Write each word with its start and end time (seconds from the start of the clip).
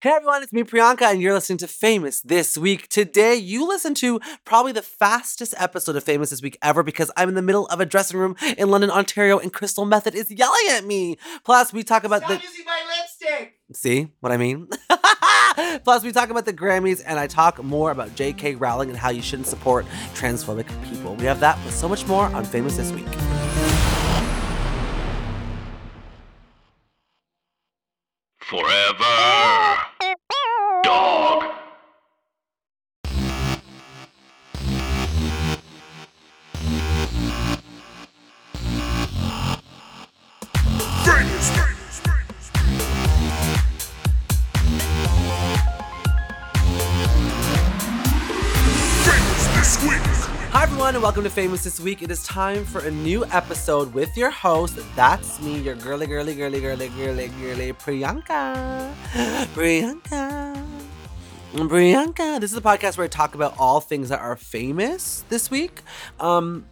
Hey 0.00 0.10
everyone, 0.10 0.44
it's 0.44 0.52
me 0.52 0.62
Priyanka, 0.62 1.02
and 1.10 1.20
you're 1.20 1.34
listening 1.34 1.58
to 1.58 1.66
Famous 1.66 2.20
This 2.20 2.56
Week. 2.56 2.86
Today, 2.88 3.34
you 3.34 3.66
listen 3.66 3.94
to 3.94 4.20
probably 4.44 4.70
the 4.70 4.80
fastest 4.80 5.56
episode 5.58 5.96
of 5.96 6.04
Famous 6.04 6.30
This 6.30 6.40
Week 6.40 6.56
ever 6.62 6.84
because 6.84 7.10
I'm 7.16 7.28
in 7.28 7.34
the 7.34 7.42
middle 7.42 7.66
of 7.66 7.80
a 7.80 7.86
dressing 7.86 8.16
room 8.20 8.36
in 8.56 8.70
London, 8.70 8.90
Ontario, 8.90 9.40
and 9.40 9.52
Crystal 9.52 9.84
Methyd 9.84 10.14
is 10.14 10.30
yelling 10.30 10.68
at 10.70 10.84
me. 10.84 11.16
Plus, 11.42 11.72
we 11.72 11.82
talk 11.82 12.04
about 12.04 12.18
Stop 12.22 12.40
the. 12.40 12.46
using 12.46 12.64
my 12.64 12.80
lipstick. 13.00 13.54
See 13.72 14.08
what 14.20 14.30
I 14.30 14.36
mean? 14.36 14.68
Plus, 15.82 16.04
we 16.04 16.12
talk 16.12 16.30
about 16.30 16.44
the 16.44 16.52
Grammys, 16.52 17.02
and 17.04 17.18
I 17.18 17.26
talk 17.26 17.60
more 17.64 17.90
about 17.90 18.14
J.K. 18.14 18.54
Rowling 18.54 18.90
and 18.90 18.98
how 18.98 19.10
you 19.10 19.20
shouldn't 19.20 19.48
support 19.48 19.84
transphobic 20.14 20.68
people. 20.88 21.16
We 21.16 21.24
have 21.24 21.40
that, 21.40 21.58
plus 21.62 21.74
so 21.74 21.88
much 21.88 22.06
more 22.06 22.26
on 22.26 22.44
Famous 22.44 22.76
This 22.76 22.92
Week. 22.92 23.04
Forever. 28.38 29.04
Ah! 29.04 29.87
Dog. 30.88 31.44
Hi, 50.50 50.62
everyone, 50.62 50.94
and 50.94 51.02
welcome 51.02 51.22
to 51.22 51.30
Famous 51.30 51.64
This 51.64 51.78
Week. 51.78 52.02
It 52.02 52.10
is 52.10 52.24
time 52.24 52.64
for 52.64 52.80
a 52.80 52.90
new 52.90 53.24
episode 53.26 53.92
with 53.92 54.16
your 54.16 54.30
host. 54.30 54.78
That's 54.96 55.40
me, 55.42 55.60
your 55.60 55.74
girly, 55.74 56.06
girly, 56.06 56.34
girly, 56.34 56.60
girly, 56.60 56.88
girly, 56.88 57.28
girly, 57.28 57.72
Priyanka. 57.74 58.92
Priyanka. 59.54 60.77
Priyanka. 61.52 62.40
This 62.40 62.52
is 62.52 62.58
a 62.58 62.62
podcast 62.62 62.98
where 62.98 63.06
I 63.06 63.08
talk 63.08 63.34
about 63.34 63.54
all 63.58 63.80
things 63.80 64.10
that 64.10 64.20
are 64.20 64.36
famous 64.36 65.24
this 65.30 65.50
week. 65.50 65.80
Um, 66.20 66.66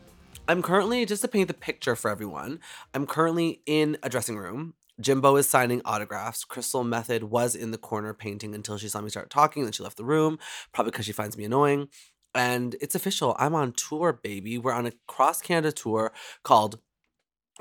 I'm 0.48 0.60
currently, 0.62 1.06
just 1.06 1.22
to 1.22 1.28
paint 1.28 1.48
the 1.48 1.54
picture 1.54 1.96
for 1.96 2.10
everyone, 2.10 2.60
I'm 2.92 3.06
currently 3.06 3.62
in 3.64 3.96
a 4.02 4.10
dressing 4.10 4.36
room. 4.36 4.74
Jimbo 5.00 5.36
is 5.36 5.48
signing 5.48 5.80
autographs. 5.84 6.44
Crystal 6.44 6.84
Methyd 6.84 7.24
was 7.24 7.54
in 7.54 7.70
the 7.70 7.78
corner 7.78 8.12
painting 8.12 8.54
until 8.54 8.76
she 8.76 8.88
saw 8.88 9.00
me 9.00 9.08
start 9.08 9.30
talking. 9.30 9.62
Then 9.62 9.72
she 9.72 9.82
left 9.82 9.96
the 9.96 10.04
room, 10.04 10.38
probably 10.72 10.90
because 10.90 11.06
she 11.06 11.12
finds 11.12 11.38
me 11.38 11.44
annoying. 11.44 11.88
And 12.34 12.76
it's 12.80 12.94
official. 12.94 13.34
I'm 13.38 13.54
on 13.54 13.72
tour, 13.72 14.12
baby. 14.12 14.58
We're 14.58 14.72
on 14.72 14.86
a 14.86 14.92
cross 15.06 15.40
Canada 15.40 15.72
tour 15.72 16.12
called 16.42 16.78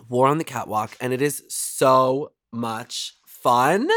War 0.09 0.27
on 0.27 0.38
the 0.38 0.43
Catwalk, 0.43 0.97
and 0.99 1.13
it 1.13 1.21
is 1.21 1.43
so 1.47 2.33
much 2.52 3.16
fun. 3.25 3.89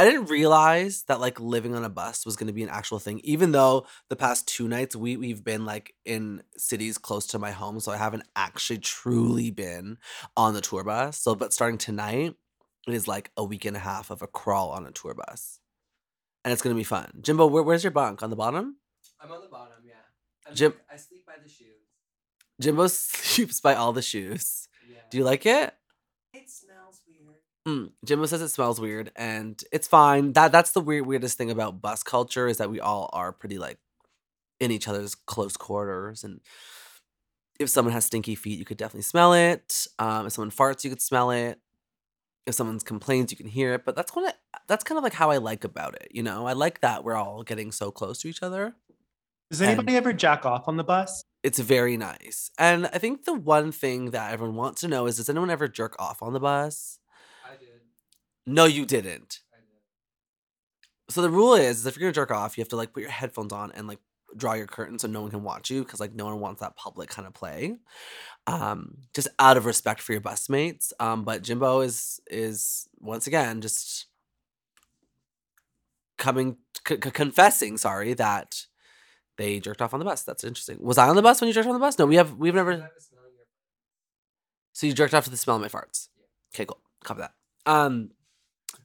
I 0.00 0.04
didn't 0.04 0.26
realize 0.30 1.02
that 1.08 1.18
like 1.18 1.40
living 1.40 1.74
on 1.74 1.84
a 1.84 1.88
bus 1.88 2.24
was 2.24 2.36
going 2.36 2.46
to 2.46 2.52
be 2.52 2.62
an 2.62 2.68
actual 2.68 3.00
thing, 3.00 3.20
even 3.24 3.50
though 3.50 3.84
the 4.08 4.14
past 4.14 4.46
two 4.46 4.68
nights 4.68 4.94
we 4.94 5.16
we've 5.16 5.42
been 5.42 5.64
like 5.64 5.92
in 6.04 6.44
cities 6.56 6.98
close 6.98 7.26
to 7.28 7.38
my 7.40 7.50
home, 7.50 7.80
so 7.80 7.90
I 7.90 7.96
haven't 7.96 8.22
actually 8.36 8.78
truly 8.78 9.50
been 9.50 9.98
on 10.36 10.54
the 10.54 10.60
tour 10.60 10.84
bus. 10.84 11.18
So, 11.18 11.34
but 11.34 11.52
starting 11.52 11.78
tonight, 11.78 12.36
it 12.86 12.94
is 12.94 13.08
like 13.08 13.32
a 13.36 13.42
week 13.44 13.64
and 13.64 13.76
a 13.76 13.80
half 13.80 14.10
of 14.10 14.22
a 14.22 14.28
crawl 14.28 14.70
on 14.70 14.86
a 14.86 14.92
tour 14.92 15.14
bus, 15.14 15.58
and 16.44 16.52
it's 16.52 16.62
gonna 16.62 16.76
be 16.76 16.84
fun. 16.84 17.10
Jimbo, 17.20 17.48
where, 17.48 17.64
where's 17.64 17.82
your 17.82 17.90
bunk 17.90 18.22
on 18.22 18.30
the 18.30 18.36
bottom? 18.36 18.76
I'm 19.20 19.32
on 19.32 19.40
the 19.40 19.48
bottom, 19.48 19.82
yeah. 19.84 19.94
I'm 20.46 20.54
Jim- 20.54 20.72
like- 20.72 20.92
I 20.92 20.96
sleep 20.96 21.26
by 21.26 21.34
the 21.42 21.48
shoes. 21.48 21.66
Jimbo 22.60 22.86
sleeps 22.86 23.60
by 23.60 23.74
all 23.74 23.92
the 23.92 24.02
shoes. 24.02 24.68
Yeah. 24.88 24.98
Do 25.10 25.18
you 25.18 25.24
like 25.24 25.44
it? 25.44 25.74
It 26.34 26.48
smells. 26.48 26.87
Mm, 27.68 27.90
Jimbo 28.02 28.24
says 28.24 28.40
it 28.40 28.48
smells 28.48 28.80
weird, 28.80 29.12
and 29.14 29.62
it's 29.70 29.86
fine. 29.86 30.32
That 30.32 30.52
that's 30.52 30.70
the 30.70 30.80
weird 30.80 31.04
weirdest 31.04 31.36
thing 31.36 31.50
about 31.50 31.82
bus 31.82 32.02
culture 32.02 32.48
is 32.48 32.56
that 32.56 32.70
we 32.70 32.80
all 32.80 33.10
are 33.12 33.30
pretty 33.30 33.58
like 33.58 33.78
in 34.58 34.70
each 34.70 34.88
other's 34.88 35.14
close 35.14 35.54
quarters, 35.56 36.24
and 36.24 36.40
if 37.60 37.68
someone 37.68 37.92
has 37.92 38.06
stinky 38.06 38.36
feet, 38.36 38.58
you 38.58 38.64
could 38.64 38.78
definitely 38.78 39.02
smell 39.02 39.34
it. 39.34 39.86
Um, 39.98 40.26
if 40.26 40.32
someone 40.32 40.50
farts, 40.50 40.82
you 40.82 40.88
could 40.88 41.02
smell 41.02 41.30
it. 41.30 41.60
If 42.46 42.54
someone 42.54 42.78
complains, 42.80 43.30
you 43.30 43.36
can 43.36 43.48
hear 43.48 43.74
it. 43.74 43.84
But 43.84 43.96
that's 43.96 44.10
kind 44.10 44.28
of 44.28 44.32
that's 44.66 44.84
kind 44.84 44.96
of 44.96 45.04
like 45.04 45.12
how 45.12 45.30
I 45.30 45.36
like 45.36 45.64
about 45.64 45.94
it. 45.96 46.08
You 46.10 46.22
know, 46.22 46.46
I 46.46 46.54
like 46.54 46.80
that 46.80 47.04
we're 47.04 47.16
all 47.16 47.42
getting 47.42 47.70
so 47.70 47.90
close 47.90 48.18
to 48.20 48.28
each 48.28 48.42
other. 48.42 48.76
Does 49.50 49.60
anybody 49.60 49.96
ever 49.96 50.14
jack 50.14 50.46
off 50.46 50.68
on 50.68 50.78
the 50.78 50.84
bus? 50.84 51.22
It's 51.42 51.58
very 51.58 51.98
nice, 51.98 52.50
and 52.58 52.86
I 52.86 52.98
think 52.98 53.24
the 53.24 53.34
one 53.34 53.72
thing 53.72 54.10
that 54.12 54.32
everyone 54.32 54.56
wants 54.56 54.80
to 54.80 54.88
know 54.88 55.06
is: 55.06 55.16
Does 55.16 55.28
anyone 55.28 55.50
ever 55.50 55.68
jerk 55.68 55.96
off 55.98 56.22
on 56.22 56.32
the 56.32 56.40
bus? 56.40 56.97
No, 58.48 58.64
you 58.64 58.86
didn't. 58.86 59.40
So 61.10 61.22
the 61.22 61.30
rule 61.30 61.54
is, 61.54 61.80
is 61.80 61.86
if 61.86 61.96
you're 61.96 62.06
gonna 62.08 62.12
jerk 62.12 62.30
off, 62.30 62.56
you 62.56 62.62
have 62.62 62.68
to 62.70 62.76
like 62.76 62.92
put 62.92 63.02
your 63.02 63.10
headphones 63.10 63.52
on 63.52 63.72
and 63.72 63.86
like 63.86 63.98
draw 64.36 64.54
your 64.54 64.66
curtain 64.66 64.98
so 64.98 65.08
no 65.08 65.22
one 65.22 65.30
can 65.30 65.42
watch 65.42 65.70
you 65.70 65.82
because 65.84 66.00
like 66.00 66.14
no 66.14 66.26
one 66.26 66.40
wants 66.40 66.60
that 66.60 66.76
public 66.76 67.08
kind 67.10 67.26
of 67.26 67.34
play. 67.34 67.76
Um, 68.46 68.98
just 69.14 69.28
out 69.38 69.56
of 69.56 69.66
respect 69.66 70.00
for 70.00 70.12
your 70.12 70.20
busmates. 70.22 70.92
Um, 71.00 71.24
but 71.24 71.42
Jimbo 71.42 71.80
is 71.80 72.20
is 72.30 72.88
once 73.00 73.26
again 73.26 73.60
just 73.60 74.06
coming 76.16 76.56
c- 76.86 76.94
c- 77.02 77.10
confessing, 77.10 77.76
sorry, 77.78 78.14
that 78.14 78.64
they 79.36 79.60
jerked 79.60 79.82
off 79.82 79.94
on 79.94 80.00
the 80.00 80.06
bus. 80.06 80.22
That's 80.22 80.44
interesting. 80.44 80.78
Was 80.80 80.98
I 80.98 81.08
on 81.08 81.16
the 81.16 81.22
bus 81.22 81.40
when 81.40 81.48
you 81.48 81.54
jerked 81.54 81.66
off 81.66 81.74
on 81.74 81.80
the 81.80 81.86
bus? 81.86 81.98
No, 81.98 82.06
we 82.06 82.16
have 82.16 82.34
we've 82.34 82.54
never. 82.54 82.72
I 82.72 82.76
was 82.76 83.08
smelling 83.10 83.32
your 83.36 83.46
So 84.72 84.86
you 84.86 84.92
jerked 84.94 85.14
off 85.14 85.24
to 85.24 85.30
the 85.30 85.36
smell 85.36 85.56
of 85.56 85.62
my 85.62 85.68
farts. 85.68 86.08
Okay, 86.54 86.66
cool. 86.66 86.80
Copy 87.04 87.20
that. 87.20 87.32
Um. 87.66 88.10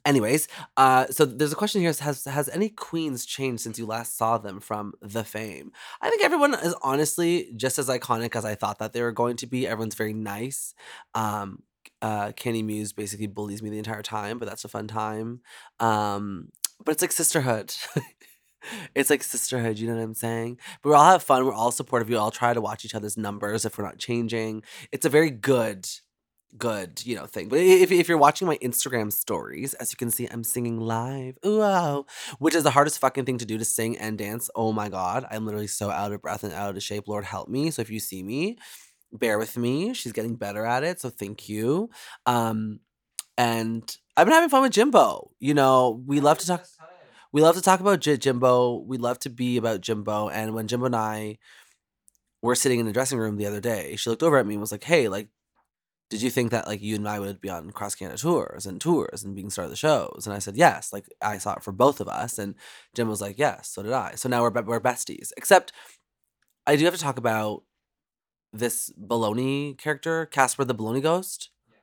Anyways, 0.06 0.50
uh, 0.76 1.06
so 1.08 1.24
there's 1.26 1.54
a 1.54 1.56
question 1.56 1.82
here: 1.82 1.94
Has 1.94 2.26
has 2.26 2.50
any 2.50 2.70
queens 2.70 3.26
changed 3.26 3.62
since 3.64 3.80
you 3.80 3.86
last 3.86 4.18
saw 4.18 4.38
them 4.38 4.60
from 4.60 4.94
the 5.02 5.24
fame? 5.24 5.72
I 6.02 6.10
think 6.10 6.24
everyone 6.24 6.54
is 6.56 6.76
honestly 6.84 7.52
just 7.56 7.80
as 7.80 7.88
iconic 7.88 8.36
as 8.36 8.44
I 8.44 8.56
thought 8.56 8.80
that 8.80 8.92
they 8.92 9.02
were 9.02 9.14
going 9.14 9.38
to 9.38 9.48
be. 9.48 9.66
Everyone's 9.66 9.96
very 9.96 10.14
nice. 10.14 10.74
Um, 11.16 11.64
uh, 12.02 12.34
Kenny 12.36 12.62
Muse 12.64 12.92
basically 12.92 13.28
bullies 13.28 13.64
me 13.64 13.70
the 13.70 13.78
entire 13.78 14.02
time, 14.02 14.40
but 14.40 14.50
that's 14.50 14.66
a 14.66 14.70
fun 14.70 14.88
time. 14.88 15.40
Um, 15.80 16.50
but 16.84 16.92
it's 16.92 17.02
like 17.02 17.14
sisterhood. 17.14 17.74
it's 18.96 19.10
like 19.10 19.24
sisterhood. 19.24 19.80
You 19.80 19.88
know 19.88 19.96
what 19.96 20.04
I'm 20.04 20.14
saying? 20.14 20.60
But 20.82 20.90
we 20.90 20.96
all 20.96 21.12
have 21.12 21.24
fun. 21.24 21.46
We're 21.46 21.54
all 21.54 21.72
supportive. 21.72 22.10
We 22.10 22.16
all 22.16 22.32
try 22.32 22.54
to 22.54 22.60
watch 22.60 22.84
each 22.84 22.96
other's 22.96 23.18
numbers 23.18 23.64
if 23.64 23.78
we're 23.78 23.86
not 23.86 24.00
changing. 24.00 24.64
It's 24.92 25.06
a 25.06 25.10
very 25.10 25.32
good 25.32 25.88
good, 26.58 27.06
you 27.06 27.16
know, 27.16 27.26
thing. 27.26 27.50
But 27.50 27.60
if, 27.60 27.92
if 27.92 28.08
you're 28.08 28.18
watching 28.18 28.48
my 28.48 28.58
Instagram 28.58 29.12
stories, 29.12 29.74
as 29.76 29.92
you 29.92 29.98
can 29.98 30.12
see, 30.12 30.28
I'm 30.28 30.44
singing 30.44 30.80
live. 30.80 31.38
Ooh, 31.46 31.60
wow. 31.60 32.06
Which 32.40 32.56
is 32.56 32.64
the 32.64 32.72
hardest 32.72 33.00
fucking 33.00 33.26
thing 33.26 33.38
to 33.40 33.46
do 33.46 33.58
to 33.58 33.66
sing 33.66 33.98
and 33.98 34.18
dance. 34.18 34.50
Oh 34.56 34.72
my 34.72 34.90
God. 34.90 35.26
I'm 35.32 35.46
literally 35.46 35.68
so 35.68 35.90
out 35.90 36.12
of 36.12 36.22
breath 36.22 36.44
and 36.44 36.54
out 36.54 36.76
of 36.76 36.84
shape. 36.84 37.08
Lord 37.08 37.26
help 37.26 37.50
me. 37.50 37.72
So 37.72 37.82
if 37.82 37.90
you 37.90 38.00
see 38.00 38.24
me, 38.24 38.58
bear 39.12 39.38
with 39.38 39.58
me. 39.58 39.94
She's 39.94 40.12
getting 40.12 40.36
better 40.36 40.66
at 40.66 40.84
it. 40.84 41.02
So 41.02 41.10
thank 41.10 41.50
you. 41.50 41.90
Um, 42.26 42.80
and 43.38 43.84
I've 44.16 44.26
been 44.26 44.34
having 44.34 44.50
fun 44.50 44.62
with 44.62 44.74
Jimbo. 44.74 45.32
You 45.40 45.54
know, 45.54 46.04
we 46.06 46.20
love 46.20 46.38
to 46.40 46.48
talk. 46.48 46.66
We 47.32 47.42
love 47.42 47.56
to 47.56 47.62
talk 47.62 47.80
about 47.80 48.00
J- 48.00 48.18
Jimbo. 48.18 48.84
We 48.86 48.98
love 48.98 49.18
to 49.20 49.30
be 49.30 49.58
about 49.58 49.82
Jimbo. 49.82 50.30
And 50.30 50.54
when 50.54 50.68
Jimbo 50.68 50.86
and 50.86 50.96
I 50.96 51.40
were 52.44 52.54
sitting 52.54 52.80
in 52.80 52.86
the 52.86 52.94
dressing 52.94 53.18
room 53.18 53.38
the 53.38 53.48
other 53.48 53.60
day, 53.60 53.96
she 53.96 54.10
looked 54.10 54.22
over 54.22 54.38
at 54.38 54.46
me 54.46 54.54
and 54.54 54.62
was 54.62 54.72
like, 54.72 54.84
"Hey, 54.84 55.08
like, 55.08 55.30
did 56.14 56.22
you 56.22 56.30
think 56.30 56.52
that 56.52 56.68
like 56.68 56.80
you 56.80 56.94
and 56.94 57.10
I 57.10 57.20
would 57.20 57.42
be 57.42 57.50
on 57.50 57.72
cross 57.72 57.96
Canada 57.96 58.20
tours 58.20 58.68
and 58.68 58.80
tours 58.80 59.24
and 59.24 59.36
being 59.36 59.50
star 59.50 59.66
of 59.66 59.72
the 59.72 59.76
shows?" 59.76 60.28
And 60.28 60.36
I 60.36 60.38
said, 60.38 60.56
"Yes." 60.56 60.94
Like 60.94 61.08
I 61.24 61.40
saw 61.40 61.56
it 61.56 61.64
for 61.64 61.72
both 61.72 62.00
of 62.00 62.08
us, 62.08 62.38
and 62.38 62.54
Jim 62.94 63.08
was 63.10 63.20
like, 63.20 63.40
"Yes, 63.40 63.70
so 63.70 63.82
did 63.82 63.94
I." 63.94 64.14
So 64.14 64.30
now 64.30 64.44
we're 64.44 64.52
be- 64.52 64.62
we're 64.62 64.80
besties. 64.80 65.32
Except 65.38 65.74
I 66.68 66.76
do 66.76 66.86
have 66.86 66.94
to 66.94 67.00
talk 67.00 67.18
about 67.18 67.64
this 68.54 68.92
baloney 69.02 69.76
character, 69.76 70.28
Casper 70.28 70.64
the 70.64 70.76
Baloney 70.76 71.02
Ghost. 71.02 71.50
Yeah. 71.68 71.78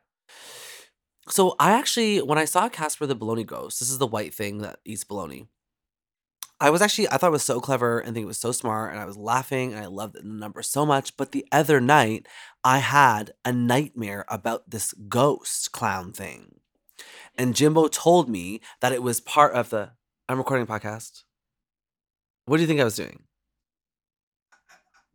So 1.29 1.57
I 1.59 1.73
actually, 1.73 2.23
when 2.23 2.39
I 2.39 2.45
saw 2.45 2.69
Casper 2.69 3.07
the 3.07 3.17
Baloney 3.17 3.45
Ghost, 3.45 3.81
this 3.81 3.91
is 3.91 3.99
the 3.99 4.07
white 4.07 4.33
thing 4.33 4.59
that 4.59 4.79
eats 4.85 5.03
baloney. 5.03 5.49
I 6.61 6.69
was 6.69 6.83
actually, 6.83 7.09
I 7.09 7.17
thought 7.17 7.29
it 7.29 7.33
was 7.33 7.43
so 7.43 7.59
clever 7.59 7.99
and 7.99 8.15
think 8.15 8.25
it 8.25 8.29
was 8.29 8.39
so 8.39 8.53
smart, 8.53 8.93
and 8.93 9.01
I 9.01 9.07
was 9.07 9.17
laughing 9.17 9.73
and 9.73 9.83
I 9.83 9.87
loved 9.87 10.17
the 10.17 10.23
number 10.23 10.63
so 10.63 10.85
much. 10.85 11.17
But 11.17 11.33
the 11.33 11.47
other 11.51 11.81
night, 11.81 12.29
I 12.63 12.79
had 12.79 13.33
a 13.45 13.53
nightmare 13.53 14.27
about 14.29 14.69
this 14.69 14.93
ghost 15.09 15.73
clown 15.73 16.13
thing, 16.13 16.57
and 17.37 17.57
Jimbo 17.57 17.89
told 17.89 18.29
me 18.29 18.61
that 18.81 18.93
it 18.93 19.03
was 19.03 19.21
part 19.21 19.55
of 19.55 19.71
the. 19.71 19.93
I'm 20.29 20.39
recording 20.39 20.65
a 20.65 20.71
podcast. 20.71 21.23
What 22.45 22.59
do 22.59 22.63
you 22.63 22.69
think 22.69 22.81
I 22.81 22.85
was 22.85 22.97
doing? 22.97 23.23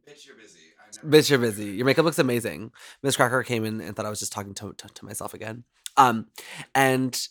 Bitch, 0.08 0.26
you're 0.26 0.36
busy. 0.36 0.60
Bitch, 1.06 1.30
you're 1.30 1.40
busy. 1.40 1.66
Your 1.72 1.86
makeup 1.86 2.06
looks 2.06 2.20
amazing. 2.20 2.72
Miss 3.04 3.16
Cracker 3.16 3.44
came 3.44 3.66
in 3.66 3.82
and 3.82 3.96
thought 3.96 4.06
I 4.06 4.10
was 4.10 4.20
just 4.20 4.34
talking 4.34 4.54
to, 4.56 4.74
to, 4.74 4.88
to 4.88 5.06
myself 5.06 5.34
again. 5.34 5.64
Um, 5.98 6.28
and 6.74 7.28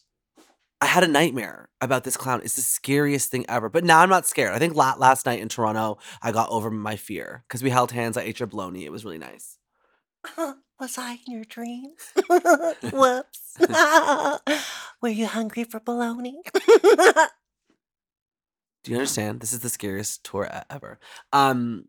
I 0.80 0.86
had 0.86 1.04
a 1.04 1.08
nightmare 1.08 1.68
about 1.80 2.04
this 2.04 2.16
clown. 2.16 2.40
It's 2.44 2.56
the 2.56 2.62
scariest 2.62 3.30
thing 3.30 3.46
ever. 3.48 3.68
But 3.68 3.84
now 3.84 4.00
I'm 4.00 4.08
not 4.10 4.26
scared. 4.26 4.52
I 4.52 4.58
think 4.58 4.74
la- 4.74 4.96
last 4.98 5.26
night 5.26 5.40
in 5.40 5.48
Toronto, 5.48 5.98
I 6.22 6.32
got 6.32 6.50
over 6.50 6.70
my 6.70 6.96
fear 6.96 7.44
because 7.48 7.62
we 7.62 7.70
held 7.70 7.92
hands. 7.92 8.16
I 8.16 8.22
ate 8.22 8.40
your 8.40 8.46
bologna. 8.46 8.84
It 8.84 8.92
was 8.92 9.04
really 9.04 9.18
nice. 9.18 9.58
Was 10.80 10.98
I 10.98 11.20
in 11.26 11.32
your 11.32 11.44
dreams? 11.44 12.12
Whoops. 12.92 13.56
Were 15.00 15.08
you 15.08 15.26
hungry 15.26 15.64
for 15.64 15.80
bologna? 15.80 16.42
Do 18.82 18.90
you 18.90 18.96
understand? 18.96 19.40
This 19.40 19.52
is 19.52 19.60
the 19.60 19.68
scariest 19.70 20.24
tour 20.24 20.48
ever. 20.68 20.98
Um, 21.32 21.86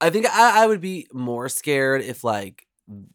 I 0.00 0.10
think 0.10 0.26
I, 0.26 0.62
I 0.62 0.66
would 0.66 0.80
be 0.80 1.08
more 1.12 1.48
scared 1.48 2.02
if 2.02 2.22
like 2.22 2.66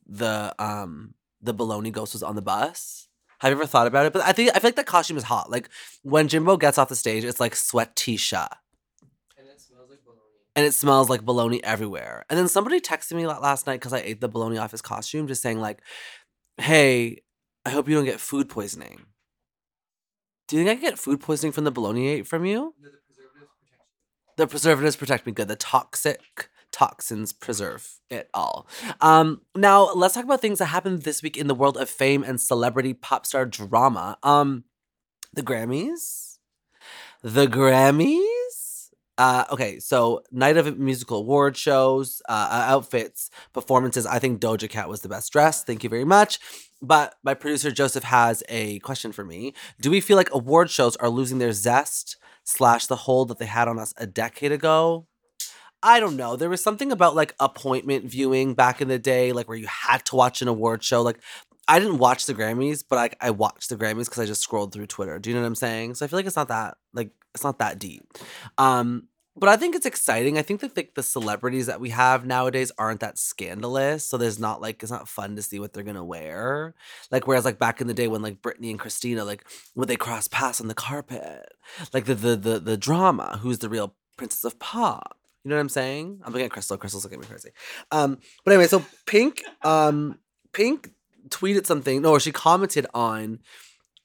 the 0.06 0.54
um 0.60 1.14
the 1.42 1.54
baloney 1.54 1.92
ghost 1.92 2.14
was 2.14 2.24
on 2.24 2.36
the 2.36 2.42
bus. 2.42 3.08
Have 3.42 3.50
you 3.50 3.58
ever 3.58 3.66
thought 3.66 3.88
about 3.88 4.06
it? 4.06 4.14
But 4.14 4.22
I 4.22 4.34
think 4.34 4.52
I 4.52 4.60
feel 4.60 4.68
like 4.68 4.76
that 4.76 4.86
costume 4.86 5.18
is 5.18 5.24
hot. 5.24 5.50
Like 5.50 5.68
when 6.04 6.28
Jimbo 6.28 6.58
gets 6.58 6.78
off 6.78 6.90
the 6.90 6.96
stage, 6.96 7.24
it's 7.24 7.40
like 7.40 7.56
sweat 7.56 7.96
Tisha. 7.96 8.48
And 9.36 9.48
it 9.48 9.60
smells 9.60 9.90
like 9.90 10.04
bologna. 10.06 10.22
and 10.56 10.66
it 10.66 10.74
smells 10.76 11.10
like 11.10 11.26
bologna 11.26 11.64
everywhere. 11.64 12.24
And 12.30 12.38
then 12.38 12.48
somebody 12.48 12.80
texted 12.80 13.14
me 13.14 13.26
last 13.26 13.66
night 13.66 13.80
because 13.80 13.94
I 13.94 14.00
ate 14.02 14.22
the 14.22 14.30
bologna 14.30 14.60
off 14.60 14.70
his 14.70 14.84
costume, 14.84 15.26
just 15.26 15.42
saying 15.42 15.60
like, 15.60 15.82
"Hey, 16.58 17.24
I 17.66 17.72
hope 17.72 17.90
you 17.90 17.96
don't 17.96 18.06
get 18.06 18.20
food 18.20 18.48
poisoning." 18.48 19.08
Do 20.48 20.56
you 20.56 20.64
think 20.64 20.70
I 20.70 20.76
could 20.80 20.92
get 20.92 21.00
food 21.00 21.20
poisoning 21.20 21.52
from 21.52 21.64
the 21.64 21.72
bologna 21.72 22.12
I 22.12 22.14
ate 22.18 22.28
from 22.28 22.46
you? 22.46 22.76
No, 22.80 22.90
the 22.92 22.98
preservatives 23.08 23.50
protect 23.58 23.88
you. 23.88 24.36
The 24.38 24.48
preservatives 24.48 24.96
protect 24.98 25.26
me 25.26 25.32
good. 25.32 25.48
The 25.48 25.56
toxic 25.56 26.51
toxins 26.72 27.34
preserve 27.34 28.00
it 28.10 28.30
all. 28.34 28.68
Um, 29.00 29.42
now 29.56 29.92
let's 29.94 30.14
talk 30.14 30.24
about 30.24 30.42
things 30.42 30.60
that 30.60 30.66
happened 30.66 31.04
this 31.04 31.22
week 31.22 31.38
in 31.38 31.48
the 31.48 31.56
world 31.56 31.78
of 31.78 31.90
fame 31.90 32.24
and 32.24 32.40
celebrity 32.40 32.94
pop 32.94 33.26
star 33.26 33.46
drama. 33.46 34.18
Um, 34.24 34.66
the 35.34 35.44
Grammys, 35.44 36.38
the 37.22 37.48
Grammys. 37.48 38.90
Uh, 39.18 39.46
okay, 39.52 39.78
so 39.80 40.24
night 40.32 40.58
of 40.58 40.80
musical 40.80 41.20
award 41.20 41.56
shows, 41.56 42.22
uh, 42.28 42.66
outfits, 42.68 43.30
performances. 43.54 44.06
I 44.06 44.18
think 44.18 44.42
Doja 44.42 44.70
Cat 44.70 44.90
was 44.90 45.02
the 45.02 45.10
best 45.10 45.32
dressed. 45.32 45.68
Thank 45.68 45.84
you 45.84 45.90
very 45.90 46.06
much. 46.06 46.40
But 46.82 47.14
my 47.24 47.36
producer 47.36 47.70
Joseph 47.70 48.04
has 48.06 48.42
a 48.50 48.80
question 48.80 49.12
for 49.12 49.24
me. 49.24 49.54
Do 49.80 49.92
we 49.92 50.02
feel 50.02 50.18
like 50.18 50.34
award 50.34 50.72
shows 50.72 50.96
are 50.96 51.10
losing 51.10 51.38
their 51.38 51.54
zest 51.54 52.18
slash 52.44 52.88
the 52.88 52.96
hold 52.96 53.28
that 53.28 53.38
they 53.38 53.46
had 53.46 53.68
on 53.68 53.78
us 53.78 53.94
a 53.98 54.08
decade 54.08 54.52
ago? 54.52 55.06
I 55.84 56.00
don't 56.00 56.16
know. 56.16 56.36
There 56.36 56.50
was 56.50 56.64
something 56.64 56.92
about 56.92 57.16
like 57.16 57.36
appointment 57.40 58.06
viewing 58.06 58.54
back 58.54 58.82
in 58.82 58.88
the 58.88 59.00
day, 59.00 59.32
like 59.32 59.48
where 59.48 59.58
you 59.58 59.68
had 59.68 60.06
to 60.06 60.16
watch 60.16 60.42
an 60.42 60.48
award 60.48 60.84
show. 60.84 61.02
Like 61.02 61.20
I 61.68 61.80
didn't 61.80 61.98
watch 61.98 62.26
the 62.26 62.34
Grammys, 62.34 62.84
but 62.88 62.98
I 62.98 63.28
I 63.28 63.32
watched 63.32 63.70
the 63.70 63.78
Grammys 63.78 64.06
because 64.06 64.20
I 64.20 64.26
just 64.26 64.42
scrolled 64.42 64.74
through 64.74 64.88
Twitter. 64.88 65.18
Do 65.20 65.30
you 65.30 65.36
know 65.36 65.42
what 65.42 65.48
I'm 65.48 65.56
saying? 65.56 65.96
So 65.96 66.06
I 66.06 66.08
feel 66.08 66.20
like 66.20 66.26
it's 66.26 66.36
not 66.36 66.50
that 66.50 66.78
like 66.94 67.12
it's 67.34 67.44
not 67.44 67.60
that 67.60 67.80
deep. 67.80 68.06
Um, 68.58 69.08
but 69.36 69.48
I 69.48 69.56
think 69.56 69.76
it's 69.76 69.86
exciting. 69.86 70.38
I 70.38 70.42
think 70.42 70.60
that 70.60 70.76
the, 70.76 70.90
the 70.94 71.04
celebrities 71.04 71.68
that 71.68 71.80
we 71.80 71.90
have 71.92 72.26
nowadays 72.26 72.72
aren't 72.78 73.00
that 73.00 73.18
scandalous. 73.18 74.04
So 74.06 74.18
there's 74.18 74.40
not 74.40 74.62
like 74.62 74.84
it's 74.84 74.92
not 74.92 75.08
fun 75.08 75.36
to 75.38 75.42
see 75.42 75.60
what 75.60 75.74
they're 75.74 75.84
gonna 75.84 76.04
wear. 76.06 76.76
Like 77.10 77.26
whereas 77.26 77.46
like 77.46 77.58
back 77.58 77.82
in 77.82 77.88
the 77.88 77.94
day 77.94 78.08
when 78.08 78.22
like 78.22 78.42
Britney 78.42 78.70
and 78.70 78.80
Christina 78.80 79.24
like 79.24 79.46
would 79.76 79.88
they 79.88 79.96
cross 79.96 80.28
paths 80.28 80.62
on 80.62 80.68
the 80.68 80.76
carpet? 80.76 81.54
Like 81.94 82.06
the 82.06 82.16
the 82.16 82.36
the 82.36 82.60
the 82.60 82.78
drama. 82.78 83.40
Who's 83.42 83.60
the 83.60 83.70
real 83.70 83.96
princess 84.18 84.44
of 84.44 84.60
pop? 84.60 85.18
You 85.44 85.50
know 85.50 85.56
what 85.56 85.62
I'm 85.62 85.70
saying? 85.70 86.22
I'm 86.24 86.34
looking 86.34 86.46
at 86.46 86.52
Crystal. 86.52 86.78
Crystal's 86.78 87.04
looking 87.04 87.20
at 87.20 87.22
me 87.22 87.28
crazy. 87.28 87.50
Um, 87.92 88.20
but 88.46 88.54
anyway, 88.54 88.68
so 88.68 88.86
Pink, 89.06 89.44
um, 89.64 90.20
Pink 90.54 90.92
tweeted 91.30 91.66
something. 91.66 92.02
No, 92.02 92.20
she 92.20 92.32
commented 92.32 92.86
on 92.94 93.40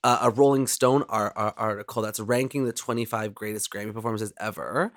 uh, 0.02 0.18
a 0.22 0.30
Rolling 0.30 0.66
Stone 0.66 1.04
ar- 1.08 1.32
ar- 1.36 1.54
article 1.56 2.00
that's 2.00 2.20
ranking 2.20 2.64
the 2.64 2.72
25 2.72 3.34
greatest 3.34 3.70
Grammy 3.70 3.92
performances 3.92 4.32
ever. 4.38 4.92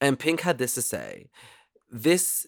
And 0.00 0.18
Pink 0.18 0.40
had 0.40 0.58
this 0.58 0.74
to 0.74 0.82
say. 0.82 1.30
This, 1.90 2.46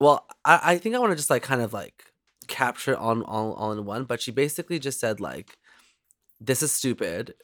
well, 0.00 0.26
I, 0.44 0.60
I 0.62 0.78
think 0.78 0.94
I 0.94 0.98
want 0.98 1.12
to 1.12 1.16
just 1.16 1.30
like 1.30 1.42
kind 1.42 1.62
of 1.62 1.72
like 1.72 2.04
capture 2.48 2.96
on 2.96 3.22
all, 3.22 3.52
all 3.52 3.72
in 3.72 3.84
one, 3.84 4.04
but 4.04 4.20
she 4.20 4.30
basically 4.30 4.78
just 4.78 4.98
said 4.98 5.20
like, 5.20 5.56
this 6.40 6.62
is 6.62 6.72
stupid. 6.72 7.34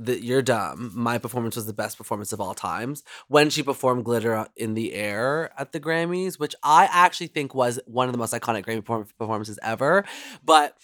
That 0.00 0.22
you're 0.22 0.42
dumb. 0.42 0.92
My 0.94 1.18
performance 1.18 1.56
was 1.56 1.66
the 1.66 1.72
best 1.72 1.98
performance 1.98 2.32
of 2.32 2.40
all 2.40 2.54
times. 2.54 3.02
When 3.26 3.50
she 3.50 3.64
performed 3.64 4.04
"Glitter 4.04 4.46
in 4.56 4.74
the 4.74 4.94
Air" 4.94 5.50
at 5.58 5.72
the 5.72 5.80
Grammys, 5.80 6.38
which 6.38 6.54
I 6.62 6.88
actually 6.92 7.26
think 7.26 7.52
was 7.52 7.80
one 7.84 8.06
of 8.06 8.12
the 8.12 8.18
most 8.18 8.32
iconic 8.32 8.64
Grammy 8.64 8.84
performances 9.18 9.58
ever, 9.60 10.04
but 10.44 10.76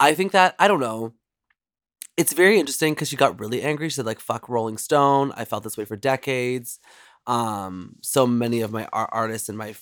I 0.00 0.14
think 0.14 0.32
that 0.32 0.56
I 0.58 0.66
don't 0.66 0.80
know. 0.80 1.14
It's 2.16 2.32
very 2.32 2.58
interesting 2.58 2.94
because 2.94 3.08
she 3.08 3.16
got 3.16 3.38
really 3.38 3.62
angry. 3.62 3.88
She 3.88 3.94
said 3.94 4.06
like 4.06 4.20
"fuck 4.20 4.48
Rolling 4.48 4.78
Stone." 4.78 5.32
I 5.36 5.44
felt 5.44 5.62
this 5.62 5.76
way 5.76 5.84
for 5.84 5.96
decades. 5.96 6.80
Um, 7.26 7.96
so 8.00 8.26
many 8.26 8.60
of 8.62 8.72
my 8.72 8.88
ar- 8.92 9.08
artists 9.12 9.48
and 9.48 9.56
my 9.56 9.74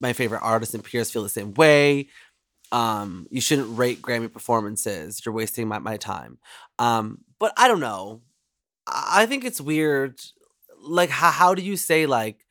my 0.00 0.12
favorite 0.12 0.42
artists 0.42 0.74
and 0.74 0.84
peers 0.84 1.10
feel 1.10 1.22
the 1.22 1.28
same 1.28 1.54
way. 1.54 2.08
Um, 2.72 3.26
you 3.30 3.40
shouldn't 3.40 3.78
rate 3.78 4.02
Grammy 4.02 4.32
performances. 4.32 5.22
You're 5.24 5.34
wasting 5.34 5.68
my, 5.68 5.78
my 5.78 5.96
time. 5.96 6.38
Um, 6.78 7.18
but 7.38 7.52
I 7.56 7.68
don't 7.68 7.80
know. 7.80 8.22
I 8.86 9.26
think 9.26 9.44
it's 9.44 9.60
weird. 9.60 10.20
Like, 10.80 11.10
how, 11.10 11.30
how 11.30 11.54
do 11.54 11.62
you 11.62 11.76
say 11.76 12.06
like, 12.06 12.44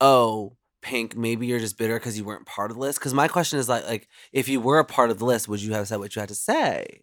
oh, 0.00 0.56
Pink, 0.82 1.16
maybe 1.16 1.46
you're 1.46 1.60
just 1.60 1.78
bitter 1.78 1.98
because 1.98 2.18
you 2.18 2.24
weren't 2.24 2.46
part 2.46 2.70
of 2.70 2.76
the 2.76 2.80
list? 2.80 2.98
Because 2.98 3.14
my 3.14 3.26
question 3.26 3.58
is 3.58 3.68
like, 3.68 3.86
like 3.86 4.08
if 4.32 4.48
you 4.48 4.60
were 4.60 4.78
a 4.78 4.84
part 4.84 5.10
of 5.10 5.18
the 5.18 5.24
list, 5.24 5.48
would 5.48 5.62
you 5.62 5.72
have 5.72 5.88
said 5.88 5.98
what 5.98 6.14
you 6.14 6.20
had 6.20 6.28
to 6.28 6.34
say? 6.34 7.00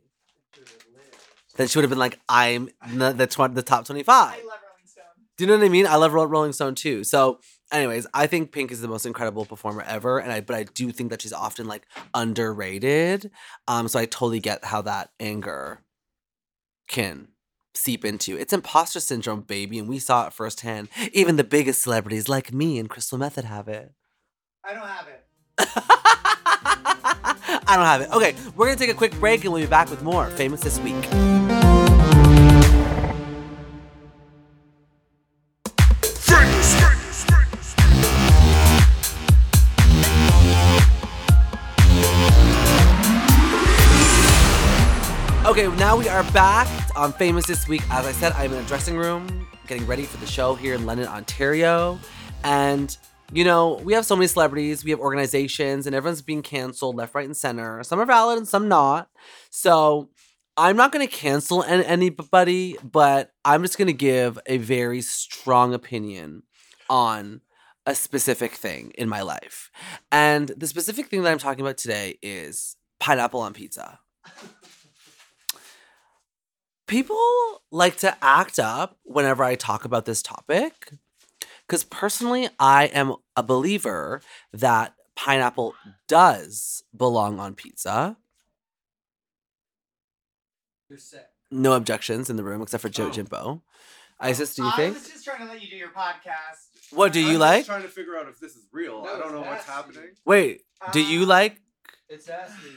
Then 1.58 1.68
she 1.68 1.78
would 1.78 1.84
have 1.84 1.90
been 1.90 2.00
like, 2.00 2.20
I'm 2.30 2.70
the 2.94 3.12
the, 3.12 3.28
tw- 3.28 3.54
the 3.54 3.64
top 3.64 3.86
twenty 3.86 4.04
five. 4.04 4.34
I 4.34 4.48
love 4.48 4.60
Rolling 4.64 4.86
Stone. 4.86 5.04
Do 5.36 5.44
you 5.44 5.48
know 5.48 5.58
what 5.58 5.66
I 5.66 5.70
mean? 5.70 5.88
I 5.88 5.96
love 5.96 6.14
Ro- 6.14 6.26
Rolling 6.26 6.54
Stone 6.54 6.76
too. 6.76 7.04
So, 7.04 7.40
anyways, 7.72 8.08
I 8.14 8.28
think 8.28 8.52
Pink 8.52 8.72
is 8.72 8.82
the 8.82 8.88
most 8.88 9.06
incredible 9.06 9.46
performer 9.46 9.82
ever, 9.82 10.20
and 10.20 10.32
I 10.32 10.42
but 10.42 10.56
I 10.56 10.64
do 10.64 10.92
think 10.92 11.12
that 11.12 11.22
she's 11.22 11.34
often 11.34 11.68
like 11.68 11.88
underrated. 12.14 13.32
Um, 13.68 13.88
so 13.88 14.00
I 14.00 14.06
totally 14.06 14.40
get 14.40 14.66
how 14.66 14.82
that 14.84 15.12
anger 15.20 15.82
can 16.88 17.30
seep 17.74 18.04
into. 18.04 18.38
It's 18.38 18.54
imposter 18.54 19.00
syndrome, 19.00 19.42
baby, 19.42 19.80
and 19.80 19.88
we 19.88 20.00
saw 20.00 20.28
it 20.28 20.34
firsthand. 20.34 20.90
Even 21.14 21.38
the 21.38 21.44
biggest 21.44 21.82
celebrities 21.82 22.28
like 22.28 22.54
me 22.54 22.80
and 22.80 22.90
Crystal 22.90 23.18
Methyd 23.18 23.46
have 23.46 23.68
it. 23.68 23.94
I 24.64 24.74
don't 24.74 24.88
have 24.88 25.08
it. 25.08 25.26
I 27.68 27.76
don't 27.76 27.86
have 27.86 28.02
it. 28.02 28.12
Okay, 28.12 28.36
we're 28.56 28.66
gonna 28.66 28.78
take 28.78 28.90
a 28.90 28.94
quick 28.94 29.18
break 29.20 29.44
and 29.44 29.54
we'll 29.54 29.62
be 29.62 29.68
back 29.68 29.90
with 29.90 30.04
more 30.04 30.30
famous 30.32 30.62
this 30.62 30.80
week. 30.80 31.71
Okay, 45.52 45.68
now 45.76 45.98
we 45.98 46.08
are 46.08 46.24
back 46.32 46.70
on 46.96 47.12
Famous 47.12 47.46
This 47.46 47.68
Week. 47.68 47.82
As 47.90 48.06
I 48.06 48.14
said, 48.14 48.32
I'm 48.38 48.54
in 48.54 48.64
a 48.64 48.68
dressing 48.68 48.96
room 48.96 49.46
getting 49.68 49.86
ready 49.86 50.04
for 50.04 50.16
the 50.16 50.26
show 50.26 50.56
here 50.56 50.76
in 50.76 50.86
London, 50.86 51.10
Ontario. 51.10 52.00
And, 52.46 52.96
you 53.34 53.44
know, 53.44 53.74
we 53.84 53.92
have 53.92 54.06
so 54.06 54.16
many 54.16 54.28
celebrities, 54.28 54.86
we 54.86 54.92
have 54.92 55.02
organizations, 55.02 55.86
and 55.86 55.94
everyone's 55.94 56.22
being 56.22 56.42
canceled 56.42 56.96
left, 56.96 57.14
right, 57.14 57.26
and 57.26 57.36
center. 57.36 57.84
Some 57.84 58.00
are 58.00 58.06
valid 58.06 58.38
and 58.38 58.48
some 58.48 58.70
not. 58.70 59.10
So 59.50 60.10
I'm 60.56 60.78
not 60.78 60.94
going 60.94 61.06
to 61.06 61.14
cancel 61.14 61.64
an- 61.64 61.84
anybody, 61.84 62.78
but 62.82 63.34
I'm 63.44 63.62
just 63.62 63.78
going 63.78 63.88
to 63.88 63.94
give 63.94 64.40
a 64.46 64.58
very 64.58 65.02
strong 65.02 65.74
opinion 65.74 66.44
on 66.90 67.42
a 67.86 67.94
specific 67.94 68.54
thing 68.54 68.94
in 68.98 69.10
my 69.10 69.22
life. 69.22 69.70
And 70.14 70.48
the 70.56 70.68
specific 70.68 71.08
thing 71.08 71.24
that 71.24 71.30
I'm 71.30 71.40
talking 71.40 71.60
about 71.60 71.78
today 71.78 72.20
is 72.22 72.78
pineapple 73.02 73.42
on 73.42 73.52
pizza 73.52 74.00
people 76.92 77.18
like 77.72 77.96
to 77.98 78.16
act 78.22 78.60
up 78.60 78.98
whenever 79.04 79.44
I 79.44 79.56
talk 79.56 79.86
about 79.86 80.06
this 80.06 80.22
topic. 80.22 80.92
Because 81.66 81.84
personally, 81.86 82.50
I 82.60 82.86
am 82.88 83.16
a 83.38 83.42
believer 83.44 84.22
that 84.52 84.94
pineapple 85.16 85.74
does 86.08 86.84
belong 86.96 87.40
on 87.40 87.56
pizza. 87.56 88.18
You're 90.90 91.00
sick. 91.00 91.26
No 91.50 91.74
objections 91.74 92.30
in 92.30 92.36
the 92.36 92.44
room 92.44 92.62
except 92.62 92.82
for 92.82 92.90
Joe 92.90 93.08
Oh. 93.08 93.12
Jimbo. 93.12 93.64
Icesis, 94.22 94.56
do 94.56 94.64
you 94.64 94.70
I 94.70 94.76
think? 94.76 94.94
was 94.96 95.10
just 95.10 95.24
trying 95.26 95.40
to 95.40 95.46
let 95.46 95.62
you 95.64 95.70
do 95.70 95.76
your 95.78 95.90
podcast. 95.90 96.68
What 96.92 97.14
do 97.14 97.20
I'm 97.22 97.26
you 97.28 97.32
just 97.34 97.40
like? 97.40 97.66
trying 97.66 97.82
to 97.84 97.88
figure 97.88 98.18
out 98.18 98.28
if 98.28 98.40
this 98.40 98.56
is 98.56 98.68
real. 98.72 99.04
No, 99.04 99.10
I 99.10 99.18
don't 99.18 99.24
it's 99.24 99.34
know 99.34 99.42
what's 99.42 99.66
happening. 99.66 100.10
Wait, 100.26 100.62
do 100.92 101.02
you 101.02 101.24
Uh, 101.24 101.28
like? 101.28 101.62
It's 102.10 102.28
nasty. 102.28 102.70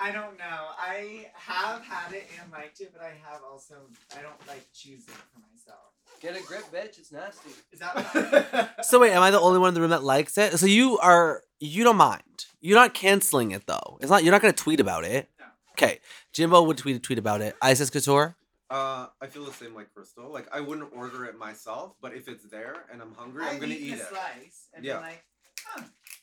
I 0.00 0.10
don't 0.12 0.38
know. 0.38 0.44
I 0.78 1.26
have 1.34 1.82
had 1.84 2.12
it 2.12 2.26
and 2.42 2.50
liked 2.52 2.80
it, 2.80 2.90
but 2.92 3.02
I 3.02 3.12
have 3.30 3.42
also 3.50 3.74
I 4.16 4.22
don't 4.22 4.34
like 4.48 4.66
choose 4.74 5.04
it 5.06 5.10
for 5.14 5.40
myself. 5.40 5.92
Get 6.20 6.36
a 6.36 6.42
grip, 6.46 6.64
bitch. 6.72 6.98
It's 6.98 7.12
nasty. 7.12 7.50
Is 7.72 7.80
that 7.80 7.94
what 7.94 8.70
So 8.84 8.98
wait, 9.00 9.12
am 9.12 9.22
I 9.22 9.30
the 9.30 9.40
only 9.40 9.58
one 9.58 9.68
in 9.68 9.74
the 9.74 9.80
room 9.80 9.90
that 9.90 10.02
likes 10.02 10.36
it? 10.38 10.58
So 10.58 10.66
you 10.66 10.98
are 10.98 11.42
you 11.60 11.84
don't 11.84 11.96
mind. 11.96 12.46
You're 12.60 12.78
not 12.78 12.94
canceling 12.94 13.50
it 13.52 13.66
though. 13.66 13.98
It's 14.00 14.10
not 14.10 14.24
you're 14.24 14.32
not 14.32 14.40
gonna 14.42 14.52
tweet 14.52 14.80
about 14.80 15.04
it. 15.04 15.28
No. 15.38 15.46
Okay. 15.72 16.00
Jimbo 16.32 16.62
would 16.62 16.78
tweet 16.78 16.96
a 16.96 16.98
tweet 16.98 17.18
about 17.18 17.40
it. 17.42 17.54
Icesis 17.62 17.90
Couture. 17.90 18.36
Uh, 18.70 19.06
I 19.20 19.26
feel 19.26 19.44
the 19.44 19.52
same 19.52 19.74
like 19.74 19.92
Crystal. 19.92 20.30
Like 20.32 20.46
I 20.54 20.60
wouldn't 20.60 20.90
order 20.94 21.24
it 21.24 21.36
myself, 21.38 21.94
but 22.00 22.14
if 22.14 22.28
it's 22.28 22.44
there 22.44 22.84
and 22.92 23.02
I'm 23.02 23.12
hungry, 23.14 23.44
I 23.44 23.50
I'm 23.50 23.58
gonna 23.58 23.72
eat 23.74 23.80
eat 23.82 23.92
a 23.94 23.96
it. 23.96 24.08
slice 24.08 24.68
and 24.74 24.84
Yeah. 24.84 24.96
be 24.98 25.02
like, 25.02 25.24
huh. 25.66 25.82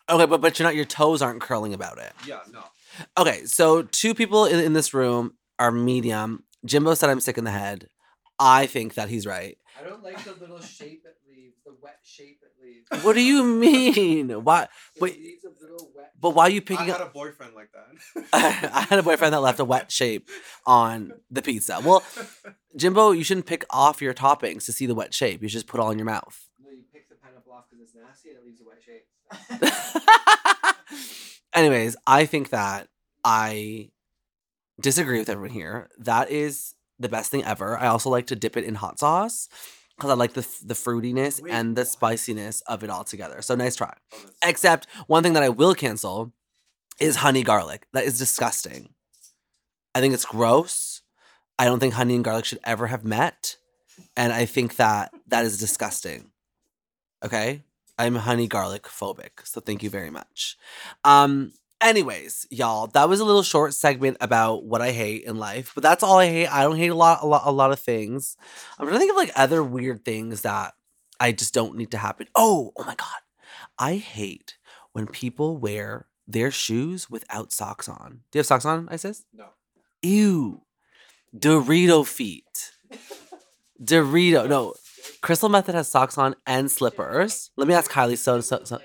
Okay, 0.10 0.26
but 0.26 0.42
but 0.42 0.58
you're 0.58 0.68
not 0.68 0.76
your 0.76 0.86
toes 0.86 1.22
aren't 1.22 1.42
curling 1.42 1.74
about 1.74 1.98
it. 1.98 2.14
Yeah, 2.26 2.40
no. 2.52 2.64
Okay, 3.18 3.46
so 3.46 3.84
two 3.84 4.14
people 4.14 4.46
in, 4.46 4.60
in 4.60 4.74
this 4.74 4.94
room 4.94 5.34
are 5.60 5.72
medium. 5.72 6.44
Jimbo 6.66 6.94
said 6.94 7.10
I'm 7.10 7.20
sick 7.20 7.38
in 7.38 7.44
the 7.44 7.52
head. 7.52 7.90
I 8.40 8.66
think 8.68 8.94
that 8.96 9.10
he's 9.10 9.26
right. 9.26 9.58
I 9.80 9.88
don't 9.88 10.04
like 10.04 10.24
the 10.24 10.34
little 10.34 10.60
shape 10.62 11.04
it 11.06 11.16
leaves, 11.30 11.56
the 11.66 11.74
wet 11.82 12.00
shape 12.04 12.40
it 12.44 12.52
leaves. 12.64 13.04
What 13.04 13.14
do 13.14 13.22
you 13.22 13.44
mean? 13.44 14.30
Why? 14.44 14.64
It 14.64 15.02
Wait, 15.02 15.18
leaves 15.20 15.44
a 15.46 15.50
little 15.64 15.90
wet. 15.96 16.12
but 16.20 16.32
why 16.32 16.44
are 16.44 16.50
you 16.50 16.62
picking 16.62 16.88
had 16.88 16.96
up? 16.96 17.00
I 17.00 17.04
had 17.04 17.08
a 17.10 17.14
boyfriend 17.14 17.54
like 17.56 17.70
that. 17.74 18.30
I 18.74 18.82
had 18.82 19.00
a 19.00 19.04
boyfriend 19.04 19.34
that 19.34 19.42
left 19.42 19.60
a 19.60 19.66
wet 19.66 19.92
shape 19.92 20.30
on 20.66 21.14
the 21.32 21.42
pizza. 21.42 21.80
Well, 21.84 22.04
Jimbo, 22.76 23.12
you 23.12 23.24
shouldn't 23.24 23.46
pick 23.48 23.66
off 23.72 24.02
your 24.02 24.14
toppings 24.14 24.66
to 24.66 24.72
see 24.74 24.86
the 24.86 24.96
wet 24.96 25.14
shape. 25.14 25.42
You 25.42 25.48
should 25.50 25.54
just 25.58 25.68
put 25.68 25.80
it 25.80 25.84
all 25.84 25.92
in 25.92 25.98
your 25.98 26.06
mouth. 26.06 26.48
No, 26.64 26.70
you 26.72 26.84
pick 26.94 27.10
the 27.10 27.16
pineapple 27.16 27.47
off 27.58 27.66
because 27.70 27.84
it's 27.84 27.96
nasty 27.96 28.30
and 28.30 28.38
it 28.38 28.46
leaves 28.46 28.62
a 28.62 28.66
wet 28.66 28.82
shape. 28.84 29.06
Anyways, 31.54 31.96
I 32.06 32.26
think 32.26 32.50
that 32.50 32.88
I 33.24 33.90
disagree 34.80 35.20
with 35.20 35.30
everyone 35.30 35.52
here. 35.52 35.90
That 35.98 36.30
is 36.30 36.76
the 37.00 37.10
best 37.10 37.32
thing 37.32 37.44
ever. 37.44 37.78
I 37.78 37.88
also 37.88 38.10
like 38.10 38.28
to 38.28 38.36
dip 38.36 38.58
it 38.58 38.64
in 38.64 38.76
hot 38.76 39.00
sauce 39.00 39.50
because 39.96 40.12
I 40.12 40.14
like 40.14 40.34
the 40.34 40.48
the 40.64 40.76
fruitiness 40.76 41.42
Wait, 41.42 41.52
and 41.52 41.76
the 41.76 41.86
spiciness 41.86 42.62
of 42.62 42.84
it 42.84 42.90
all 42.90 43.04
together. 43.04 43.42
So 43.42 43.56
nice 43.56 43.76
try. 43.76 43.94
Oh, 44.14 44.18
Except 44.44 44.88
one 45.08 45.24
thing 45.24 45.34
that 45.34 45.44
I 45.44 45.50
will 45.50 45.74
cancel 45.74 46.34
is 47.00 47.18
honey 47.18 47.44
garlic. 47.44 47.88
That 47.94 48.06
is 48.06 48.20
disgusting. 48.20 48.90
I 49.96 50.02
think 50.02 50.14
it's 50.14 50.26
gross. 50.26 51.02
I 51.58 51.66
don't 51.66 51.80
think 51.80 51.96
honey 51.96 52.16
and 52.16 52.24
garlic 52.24 52.46
should 52.46 52.60
ever 52.64 52.88
have 52.88 53.04
met. 53.04 53.58
And 54.16 54.32
I 54.32 54.46
think 54.46 54.76
that 54.76 55.12
that 55.28 55.44
is 55.44 55.58
disgusting. 55.58 56.32
Okay? 57.24 57.64
I'm 57.98 58.16
honey 58.16 58.48
garlic 58.48 58.84
phobic. 58.84 59.46
So 59.46 59.60
thank 59.62 59.84
you 59.84 59.90
very 59.90 60.10
much. 60.10 60.58
Um 61.04 61.54
anyways, 61.82 62.48
y'all, 62.50 62.88
that 62.88 63.10
was 63.10 63.20
a 63.20 63.26
little 63.26 63.44
short 63.44 63.74
segment 63.74 64.18
about 64.22 64.64
what 64.64 64.82
I 64.82 64.92
hate 64.92 65.24
in 65.24 65.38
life. 65.38 65.72
But 65.76 65.84
that's 65.84 66.04
all 66.04 66.20
I 66.20 66.28
hate. 66.28 66.48
I 66.48 66.64
don't 66.64 66.78
hate 66.78 66.92
a 66.92 66.96
lot 66.96 67.24
a 67.24 67.28
lot 67.28 67.44
a 67.46 67.52
lot 67.52 67.72
of 67.72 67.80
things. 67.80 68.38
I'm 68.78 68.86
trying 68.88 68.96
to 68.96 69.00
think 69.00 69.12
of 69.12 69.18
like 69.18 69.32
other 69.36 69.64
weird 69.64 70.06
things 70.06 70.42
that 70.42 70.74
I 71.20 71.32
just 71.32 71.54
don't 71.54 71.76
need 71.76 71.92
to 71.92 71.98
happen. 71.98 72.28
Oh, 72.36 72.72
oh 72.78 72.84
my 72.84 72.96
god. 72.96 73.22
I 73.80 73.96
hate 73.96 74.58
when 74.94 75.08
people 75.08 75.58
wear 75.58 76.08
their 76.28 76.52
shoes 76.52 77.10
without 77.10 77.52
socks 77.52 77.88
on. 77.88 78.22
Do 78.32 78.38
you 78.38 78.40
have 78.40 78.48
socks 78.48 78.66
on, 78.66 78.88
Icesis? 78.88 79.24
No. 79.34 79.46
Ew. 80.02 80.62
Dorito 81.36 82.06
feet. 82.06 82.72
Dorito. 83.82 84.48
No. 84.48 84.74
Crystal 85.22 85.50
Methyd 85.50 85.74
has 85.74 85.88
socks 85.88 86.18
on 86.18 86.36
and 86.46 86.70
slippers. 86.70 87.52
Let 87.58 87.68
me 87.68 87.74
ask 87.74 87.92
Kylie. 87.92 88.18
So, 88.18 88.42
so, 88.42 88.62
so. 88.64 88.80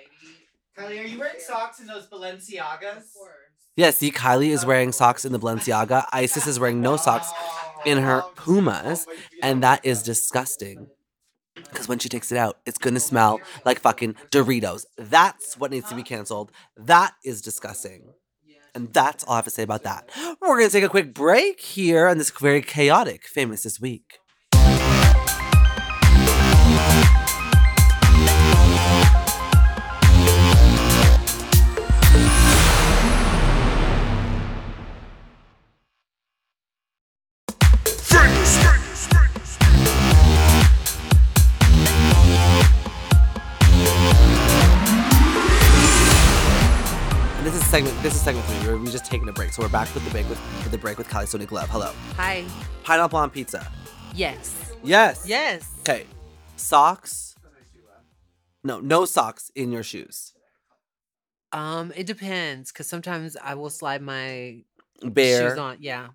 Kylie, 0.79 1.03
are 1.03 1.07
you 1.07 1.19
wearing 1.19 1.39
socks 1.39 1.81
in 1.81 1.87
those 1.87 2.07
Balenciagas? 2.07 3.05
Yeah, 3.77 3.91
see, 3.91 4.11
Kylie 4.11 4.51
is 4.51 4.67
wearing 4.67 4.93
socks 4.93 5.25
in 5.25 5.33
the 5.33 5.39
Balenciaga. 5.39 6.07
Icesis 6.13 6.47
is 6.47 6.61
wearing 6.61 6.81
no 6.81 6.97
socks 6.97 7.31
in 7.87 7.99
her 7.99 8.23
oh, 8.23 8.33
Pumas, 8.37 9.07
oh 9.09 9.15
and 9.43 9.63
that 9.63 9.85
is 9.85 10.03
disgusting. 10.03 10.89
Because 11.55 11.89
when 11.89 11.99
she 11.99 12.09
takes 12.09 12.33
it 12.33 12.39
out, 12.39 12.59
it's 12.67 12.79
gonna 12.79 13.01
smell 13.01 13.41
like 13.65 13.79
fucking 13.79 14.15
Doritos. 14.31 14.85
That's 14.99 15.59
what 15.59 15.71
needs 15.71 15.89
to 15.89 15.95
be 15.95 16.03
canceled. 16.03 16.53
That 16.77 17.15
is 17.25 17.41
disgusting. 17.41 18.13
And 18.75 18.93
that's 18.93 19.25
all 19.25 19.35
I 19.35 19.37
have 19.37 19.45
to 19.45 19.51
say 19.51 19.63
about 19.63 19.83
that. 19.83 20.09
We're 20.41 20.59
gonna 20.59 20.71
take 20.71 20.85
a 20.85 20.89
quick 20.89 21.13
break 21.13 21.61
here 21.61 22.07
on 22.07 22.19
this 22.19 22.31
very 22.31 22.63
chaotic 22.63 23.27
famous 23.27 23.63
this 23.63 23.81
week. 23.81 24.19
Segment. 47.73 48.03
This 48.03 48.15
is 48.15 48.21
segment 48.21 48.45
three. 48.49 48.69
We're, 48.69 48.77
we're 48.79 48.93
just 48.93 49.07
taking 49.07 49.27
a 49.31 49.33
break, 49.33 49.51
so 49.55 49.63
we're 49.63 49.69
back 49.71 49.89
with 49.95 50.05
the 50.05 50.11
break 50.11 50.29
with, 50.29 50.39
with 50.63 50.73
the 50.73 50.77
break 50.77 50.99
with 50.99 51.09
Kylie 51.09 51.23
Sonique 51.25 51.53
Love. 51.53 51.71
Hello, 51.71 51.91
Hi. 52.17 52.45
pineapple 52.85 53.19
on 53.19 53.31
pizza. 53.31 53.67
Yes. 54.15 54.75
Yes. 54.85 55.25
Yes. 55.27 55.73
Okay. 55.81 56.05
Socks. 56.57 57.35
No, 58.63 58.79
no 58.81 59.07
socks 59.07 59.51
in 59.55 59.73
your 59.73 59.83
shoes. 59.83 60.35
Um, 61.51 61.95
it 61.97 62.05
depends 62.07 62.71
because 62.71 62.89
sometimes 62.89 63.39
I 63.43 63.55
will 63.55 63.71
slide 63.71 64.03
my 64.03 64.65
Bare. 65.03 65.49
shoes 65.49 65.59
on. 65.59 65.79
Yeah. 65.81 66.09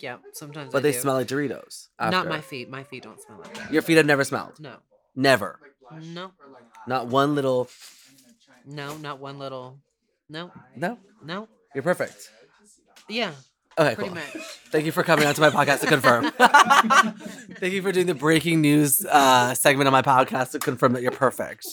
Yeah. 0.00 0.16
Sometimes. 0.32 0.72
But 0.72 0.78
I 0.78 0.82
they 0.82 0.92
do. 0.92 0.98
smell 0.98 1.14
like 1.14 1.28
Doritos. 1.28 1.86
Not 2.00 2.26
my 2.26 2.40
feet. 2.40 2.68
My 2.68 2.82
feet 2.82 3.04
don't 3.04 3.22
smell 3.22 3.38
like 3.38 3.54
that. 3.54 3.72
Your 3.72 3.82
feet 3.82 3.98
have 3.98 4.06
never 4.06 4.24
smelled. 4.24 4.58
No. 4.58 4.74
Never. 5.14 5.60
No. 6.02 6.32
Not 6.88 7.06
one 7.06 7.36
little. 7.36 7.68
No. 8.66 8.96
Not 8.96 9.20
one 9.20 9.38
little. 9.38 9.78
No. 10.28 10.50
No. 10.76 10.98
No. 11.24 11.48
You're 11.74 11.82
perfect. 11.82 12.30
Yeah. 13.08 13.32
Okay, 13.78 13.94
Pretty 13.94 14.08
cool. 14.10 14.14
much. 14.16 14.44
Thank 14.72 14.86
you 14.86 14.92
for 14.92 15.02
coming 15.02 15.26
onto 15.26 15.40
my 15.42 15.50
podcast 15.50 15.80
to 15.80 15.86
confirm. 15.86 16.30
Thank 17.60 17.74
you 17.74 17.82
for 17.82 17.92
doing 17.92 18.06
the 18.06 18.14
breaking 18.14 18.62
news 18.62 19.04
uh, 19.04 19.54
segment 19.54 19.86
on 19.86 19.92
my 19.92 20.00
podcast 20.02 20.52
to 20.52 20.58
confirm 20.58 20.94
that 20.94 21.02
you're 21.02 21.10
perfect. 21.12 21.66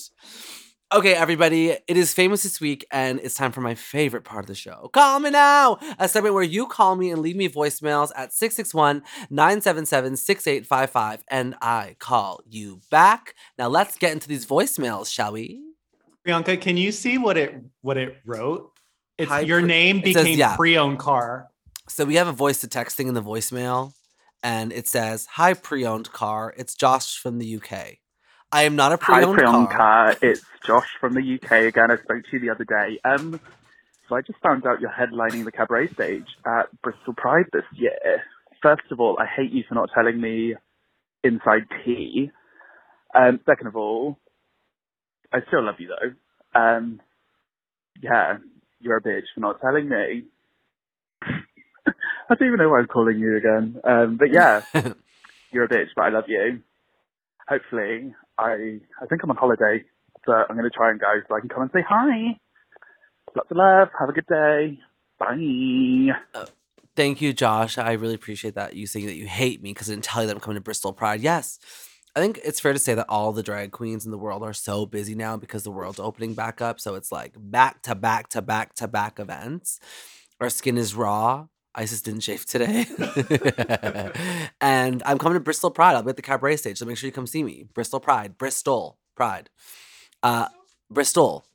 Okay, 0.93 1.13
everybody, 1.15 1.69
it 1.71 1.97
is 1.97 2.13
famous 2.13 2.43
this 2.43 2.59
week, 2.61 2.85
and 2.91 3.19
it's 3.23 3.33
time 3.35 3.51
for 3.51 3.61
my 3.61 3.73
favorite 3.73 4.25
part 4.25 4.43
of 4.43 4.47
the 4.47 4.53
show. 4.53 4.89
Call 4.93 5.19
me 5.21 5.31
now! 5.31 5.79
A 5.97 6.07
segment 6.07 6.35
where 6.35 6.43
you 6.43 6.67
call 6.67 6.95
me 6.95 7.09
and 7.09 7.19
leave 7.21 7.35
me 7.37 7.49
voicemails 7.49 8.11
at 8.15 8.31
661 8.33 9.01
977 9.31 10.17
6855, 10.17 11.23
and 11.29 11.55
I 11.61 11.95
call 11.99 12.41
you 12.45 12.81
back. 12.91 13.33
Now, 13.57 13.69
let's 13.69 13.97
get 13.97 14.11
into 14.11 14.27
these 14.27 14.45
voicemails, 14.45 15.11
shall 15.11 15.31
we? 15.31 15.63
Priyanka, 16.25 16.59
can 16.59 16.77
you 16.77 16.91
see 16.91 17.17
what 17.17 17.37
it 17.37 17.53
what 17.81 17.97
it 17.97 18.17
wrote? 18.25 18.71
It's 19.17 19.29
Hi, 19.29 19.41
your 19.41 19.61
name 19.61 19.99
it 19.99 20.13
says, 20.13 20.23
became 20.23 20.39
yeah. 20.39 20.55
pre-owned 20.55 20.99
car. 20.99 21.49
So 21.89 22.05
we 22.05 22.15
have 22.15 22.27
a 22.27 22.31
voice 22.31 22.61
to 22.61 22.67
texting 22.67 23.07
in 23.07 23.13
the 23.13 23.21
voicemail, 23.21 23.93
and 24.41 24.71
it 24.71 24.87
says, 24.87 25.27
Hi, 25.33 25.53
pre 25.53 25.85
owned 25.85 26.11
car. 26.11 26.53
It's 26.57 26.75
Josh 26.75 27.17
from 27.17 27.39
the 27.39 27.55
UK. 27.57 27.97
I 28.51 28.63
am 28.63 28.75
not 28.75 28.93
a 28.93 28.97
pre 28.97 29.15
Hi, 29.15 29.23
owned 29.23 29.39
car. 29.69 30.15
Priyanka. 30.15 30.23
It's 30.23 30.41
Josh 30.65 30.87
from 30.99 31.13
the 31.13 31.35
UK 31.35 31.51
again. 31.63 31.91
I 31.91 31.97
spoke 31.97 32.23
to 32.23 32.29
you 32.33 32.39
the 32.39 32.49
other 32.49 32.63
day. 32.63 32.99
Um, 33.03 33.39
so 34.07 34.15
I 34.15 34.21
just 34.21 34.39
found 34.39 34.65
out 34.65 34.79
you're 34.79 34.91
headlining 34.91 35.43
the 35.43 35.51
cabaret 35.51 35.91
stage 35.93 36.27
at 36.45 36.69
Bristol 36.81 37.13
Pride 37.13 37.45
this 37.51 37.65
year. 37.73 38.23
First 38.61 38.83
of 38.91 38.99
all, 38.99 39.17
I 39.19 39.25
hate 39.25 39.51
you 39.51 39.63
for 39.67 39.75
not 39.75 39.89
telling 39.93 40.21
me 40.21 40.55
inside 41.23 41.63
tea. 41.83 42.31
Um, 43.13 43.39
second 43.45 43.67
of 43.67 43.75
all, 43.75 44.17
I 45.33 45.39
still 45.47 45.65
love 45.65 45.75
you 45.79 45.89
though. 45.89 46.59
Um, 46.59 47.01
yeah, 48.01 48.37
you're 48.79 48.97
a 48.97 49.01
bitch 49.01 49.23
for 49.33 49.41
not 49.41 49.59
telling 49.61 49.89
me. 49.89 50.23
I 51.87 52.35
don't 52.35 52.47
even 52.47 52.59
know 52.59 52.69
why 52.69 52.79
I'm 52.79 52.87
calling 52.87 53.17
you 53.19 53.37
again. 53.37 53.81
Um, 53.83 54.17
but 54.17 54.29
yeah, 54.31 54.61
you're 55.51 55.65
a 55.65 55.69
bitch, 55.69 55.89
but 55.95 56.03
I 56.03 56.09
love 56.09 56.25
you. 56.27 56.61
Hopefully, 57.47 58.13
I 58.37 58.79
I 59.01 59.05
think 59.09 59.23
I'm 59.23 59.31
on 59.31 59.37
holiday, 59.37 59.83
but 60.25 60.45
I'm 60.49 60.55
going 60.55 60.69
to 60.69 60.75
try 60.75 60.91
and 60.91 60.99
go 60.99 61.07
so 61.27 61.35
I 61.35 61.39
can 61.39 61.49
come 61.49 61.63
and 61.63 61.71
say 61.73 61.83
hi. 61.87 62.39
Lots 63.35 63.51
of 63.51 63.57
love. 63.57 63.89
Have 63.99 64.09
a 64.09 64.13
good 64.13 64.27
day. 64.27 64.79
Bye. 65.19 66.45
Thank 66.95 67.21
you, 67.21 67.33
Josh. 67.33 67.77
I 67.79 67.93
really 67.93 68.13
appreciate 68.13 68.53
that. 68.55 68.75
You 68.75 68.85
saying 68.85 69.07
that 69.07 69.15
you 69.15 69.25
hate 69.25 69.63
me 69.63 69.71
because 69.71 69.89
I 69.89 69.93
didn't 69.93 70.05
tell 70.05 70.21
you 70.21 70.27
that 70.27 70.35
I'm 70.35 70.39
coming 70.39 70.55
to 70.55 70.61
Bristol 70.61 70.93
Pride. 70.93 71.21
Yes. 71.21 71.57
I 72.15 72.19
think 72.19 72.39
it's 72.43 72.59
fair 72.59 72.73
to 72.73 72.79
say 72.79 72.93
that 72.93 73.07
all 73.09 73.31
the 73.31 73.41
drag 73.43 73.71
queens 73.71 74.05
in 74.05 74.11
the 74.11 74.17
world 74.17 74.43
are 74.43 74.53
so 74.53 74.85
busy 74.85 75.15
now 75.15 75.35
because 75.35 75.63
the 75.63 75.71
world's 75.71 75.99
opening 75.99 76.35
back 76.35 76.61
up. 76.61 76.79
So 76.79 76.95
it's 76.95 77.11
like 77.11 77.33
back 77.37 77.81
to 77.83 77.95
back 77.95 78.29
to 78.29 78.41
back 78.41 78.75
to 78.75 78.87
back 78.87 79.19
events. 79.19 79.79
Our 80.39 80.49
skin 80.49 80.77
is 80.77 80.93
raw. 80.95 81.47
Icesis 81.75 82.03
didn't 82.03 82.21
shave 82.21 82.45
today. 82.45 82.85
and 84.61 85.01
I'm 85.05 85.17
coming 85.17 85.33
to 85.35 85.39
Bristol 85.39 85.71
Pride. 85.71 85.95
I'll 85.95 86.03
be 86.03 86.09
at 86.09 86.15
the 86.17 86.21
cabaret 86.21 86.57
stage. 86.57 86.77
So 86.77 86.85
make 86.85 86.97
sure 86.97 87.07
you 87.07 87.11
come 87.11 87.25
see 87.25 87.43
me. 87.43 87.65
Bristol 87.73 87.99
Pride. 87.99 88.37
Bristol 88.37 88.99
Pride. 89.15 89.49
Uh, 90.21 90.49
Bristol. 90.91 91.45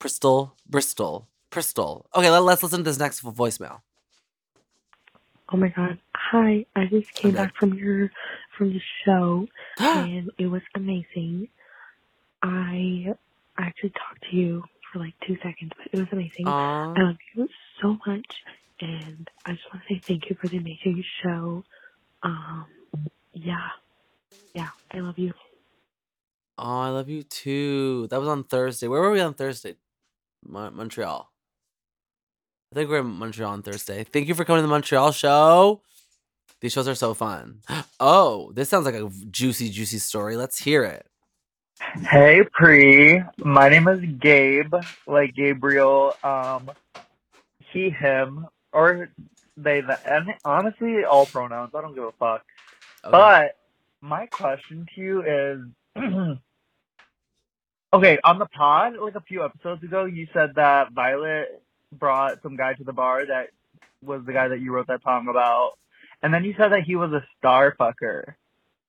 Bristol. 0.00 0.54
Bristol. 0.68 1.28
Bristol. 1.50 2.06
Okay, 2.16 2.30
let, 2.30 2.42
us 2.42 2.62
listen 2.64 2.80
to 2.80 2.84
this 2.84 2.98
next 2.98 3.22
voicemail. 3.22 3.80
Oh 5.52 5.56
my 5.56 5.68
god. 5.68 5.98
Hi, 6.16 6.66
I 6.76 6.86
just 6.86 7.14
came 7.14 7.30
Okay. 7.30 7.44
back 7.44 7.56
from 7.56 7.74
your 7.74 8.10
from 8.58 8.72
the 8.74 8.80
show 9.06 9.46
and 9.78 10.30
it 10.38 10.46
was 10.46 10.62
amazing. 10.74 11.48
I 12.42 13.06
actually 13.56 13.90
talked 13.90 14.24
to 14.30 14.36
you 14.36 14.64
for 14.92 14.98
like 14.98 15.14
two 15.26 15.36
seconds, 15.36 15.70
but 15.76 15.86
it 15.92 15.98
was 15.98 16.08
amazing. 16.12 16.46
Aw. 16.46 16.94
I 16.96 17.02
love 17.02 17.16
you 17.34 17.48
so 17.80 17.96
much 18.06 18.26
and 18.80 19.28
I 19.46 19.52
just 19.52 19.64
want 19.72 19.82
to 19.88 19.94
say 19.94 20.02
thank 20.06 20.28
you 20.28 20.36
for 20.40 20.48
the 20.48 20.58
amazing 20.58 21.02
show. 21.22 21.64
Um 22.22 22.66
yeah. 23.32 23.68
Yeah, 24.54 24.70
I 24.92 24.98
love 24.98 25.18
you. 25.18 25.32
Oh, 26.58 26.80
I 26.80 26.88
love 26.88 27.08
you 27.08 27.22
too. 27.22 28.08
That 28.10 28.18
was 28.18 28.28
on 28.28 28.42
Thursday. 28.44 28.88
Where 28.88 29.00
were 29.00 29.12
we 29.12 29.20
on 29.20 29.34
Thursday? 29.34 29.76
Mon- 30.44 30.74
Montreal. 30.74 31.30
I 32.72 32.74
think 32.74 32.90
we're 32.90 32.98
in 32.98 33.06
Montreal 33.06 33.52
on 33.52 33.62
Thursday. 33.62 34.04
Thank 34.04 34.28
you 34.28 34.34
for 34.34 34.44
coming 34.44 34.58
to 34.58 34.66
the 34.66 34.70
Montreal 34.70 35.12
show. 35.12 35.82
These 36.60 36.72
shows 36.72 36.88
are 36.88 36.94
so 36.94 37.14
fun. 37.14 37.60
Oh, 38.00 38.52
this 38.52 38.68
sounds 38.68 38.84
like 38.84 38.94
a 38.94 39.10
juicy, 39.28 39.70
juicy 39.70 39.98
story. 39.98 40.36
Let's 40.36 40.56
hear 40.60 40.84
it. 40.84 41.04
Hey, 42.08 42.42
Pre. 42.52 43.20
My 43.38 43.68
name 43.68 43.88
is 43.88 44.00
Gabe, 44.20 44.72
like 45.08 45.34
Gabriel. 45.34 46.14
Um, 46.22 46.70
he, 47.72 47.90
him, 47.90 48.46
or 48.72 49.08
they, 49.56 49.80
the, 49.80 49.98
and 50.08 50.28
honestly, 50.44 51.04
all 51.04 51.26
pronouns. 51.26 51.72
I 51.74 51.80
don't 51.80 51.96
give 51.96 52.04
a 52.04 52.12
fuck. 52.12 52.44
Okay. 53.04 53.10
But 53.10 53.56
my 54.00 54.26
question 54.26 54.86
to 54.94 55.00
you 55.00 55.22
is 55.22 55.58
okay, 57.92 58.18
on 58.22 58.38
the 58.38 58.46
pod, 58.46 58.94
like 58.96 59.16
a 59.16 59.20
few 59.20 59.44
episodes 59.44 59.82
ago, 59.82 60.04
you 60.04 60.28
said 60.32 60.54
that 60.54 60.92
Violet 60.92 61.62
brought 61.92 62.42
some 62.42 62.56
guy 62.56 62.74
to 62.74 62.84
the 62.84 62.92
bar 62.92 63.26
that 63.26 63.48
was 64.04 64.24
the 64.24 64.32
guy 64.32 64.46
that 64.48 64.60
you 64.60 64.72
wrote 64.72 64.86
that 64.86 65.02
song 65.02 65.26
about. 65.28 65.72
And 66.22 66.34
then 66.34 66.44
you 66.44 66.54
said 66.58 66.72
that 66.72 66.82
he 66.82 66.96
was 66.96 67.12
a 67.12 67.24
star 67.38 67.74
fucker. 67.78 68.34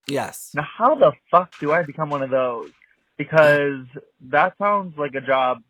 yes. 0.07 0.51
Now, 0.53 0.63
how 0.77 0.95
the 0.95 1.11
fuck 1.29 1.51
do 1.59 1.71
I 1.71 1.83
become 1.83 2.09
one 2.09 2.23
of 2.23 2.29
those? 2.29 2.71
Because 3.17 3.85
that 4.29 4.57
sounds 4.57 4.97
like 4.97 5.13
a 5.15 5.21
job 5.21 5.61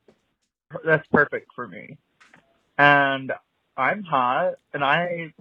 that's 0.85 1.07
perfect 1.07 1.51
for 1.55 1.67
me. 1.67 1.97
And 2.77 3.33
I'm 3.75 4.03
hot 4.03 4.53
and 4.73 4.83
I 4.83 5.33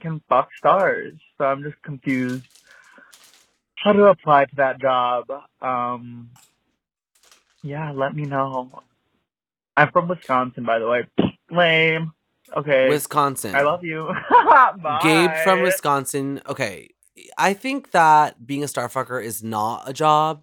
can 0.00 0.20
fuck 0.28 0.50
stars. 0.58 1.14
So 1.38 1.44
I'm 1.44 1.62
just 1.62 1.80
confused 1.82 2.46
how 3.76 3.92
to 3.92 4.06
apply 4.06 4.44
to 4.44 4.56
that 4.56 4.80
job. 4.80 5.26
Um, 5.60 6.30
yeah, 7.62 7.92
let 7.92 8.14
me 8.14 8.26
know. 8.26 8.82
I'm 9.76 9.90
from 9.90 10.08
Wisconsin, 10.08 10.64
by 10.64 10.78
the 10.78 10.88
way. 10.88 11.06
Lame. 11.50 12.12
Okay. 12.56 12.88
Wisconsin. 12.88 13.54
I 13.54 13.62
love 13.62 13.84
you. 13.84 14.12
Gabe 15.02 15.30
from 15.44 15.62
Wisconsin. 15.62 16.40
Okay. 16.48 16.90
I 17.36 17.54
think 17.54 17.90
that 17.92 18.46
being 18.46 18.62
a 18.62 18.66
starfucker 18.66 19.22
is 19.22 19.42
not 19.42 19.88
a 19.88 19.92
job, 19.92 20.42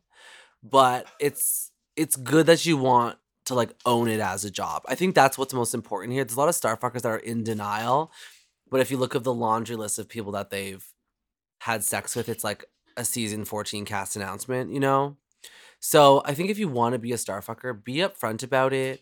but 0.64 1.08
it's 1.20 1.72
it's 1.96 2.16
good 2.16 2.46
that 2.46 2.66
you 2.66 2.78
want 2.78 3.18
to 3.46 3.56
like 3.56 3.74
own 3.86 4.08
it 4.08 4.20
as 4.20 4.46
a 4.46 4.52
job. 4.52 4.84
I 4.88 4.96
think 4.96 5.16
that's 5.16 5.38
what's 5.38 5.54
most 5.54 5.74
important 5.74 6.14
here. 6.14 6.24
There's 6.24 6.38
a 6.38 6.40
lot 6.40 6.50
of 6.50 6.56
starfuckers 6.56 7.02
that 7.02 7.10
are 7.10 7.18
in 7.18 7.44
denial, 7.44 8.12
but 8.70 8.82
if 8.82 8.92
you 8.92 8.98
look 8.98 9.16
at 9.16 9.24
the 9.24 9.34
laundry 9.34 9.76
list 9.76 9.98
of 10.00 10.10
people 10.10 10.34
that 10.34 10.50
they've 10.50 10.86
had 11.62 11.84
sex 11.84 12.16
with, 12.16 12.30
it's 12.30 12.44
like 12.44 12.66
a 12.98 13.06
season 13.06 13.46
14 13.46 13.86
cast 13.86 14.16
announcement, 14.16 14.72
you 14.72 14.80
know? 14.80 15.18
So 15.80 16.22
I 16.26 16.34
think 16.34 16.50
if 16.50 16.58
you 16.58 16.68
want 16.68 16.94
to 16.94 17.00
be 17.00 17.14
a 17.14 17.18
starfucker, 17.18 17.84
be 17.84 17.98
upfront 17.98 18.44
about 18.44 18.74
it. 18.74 19.02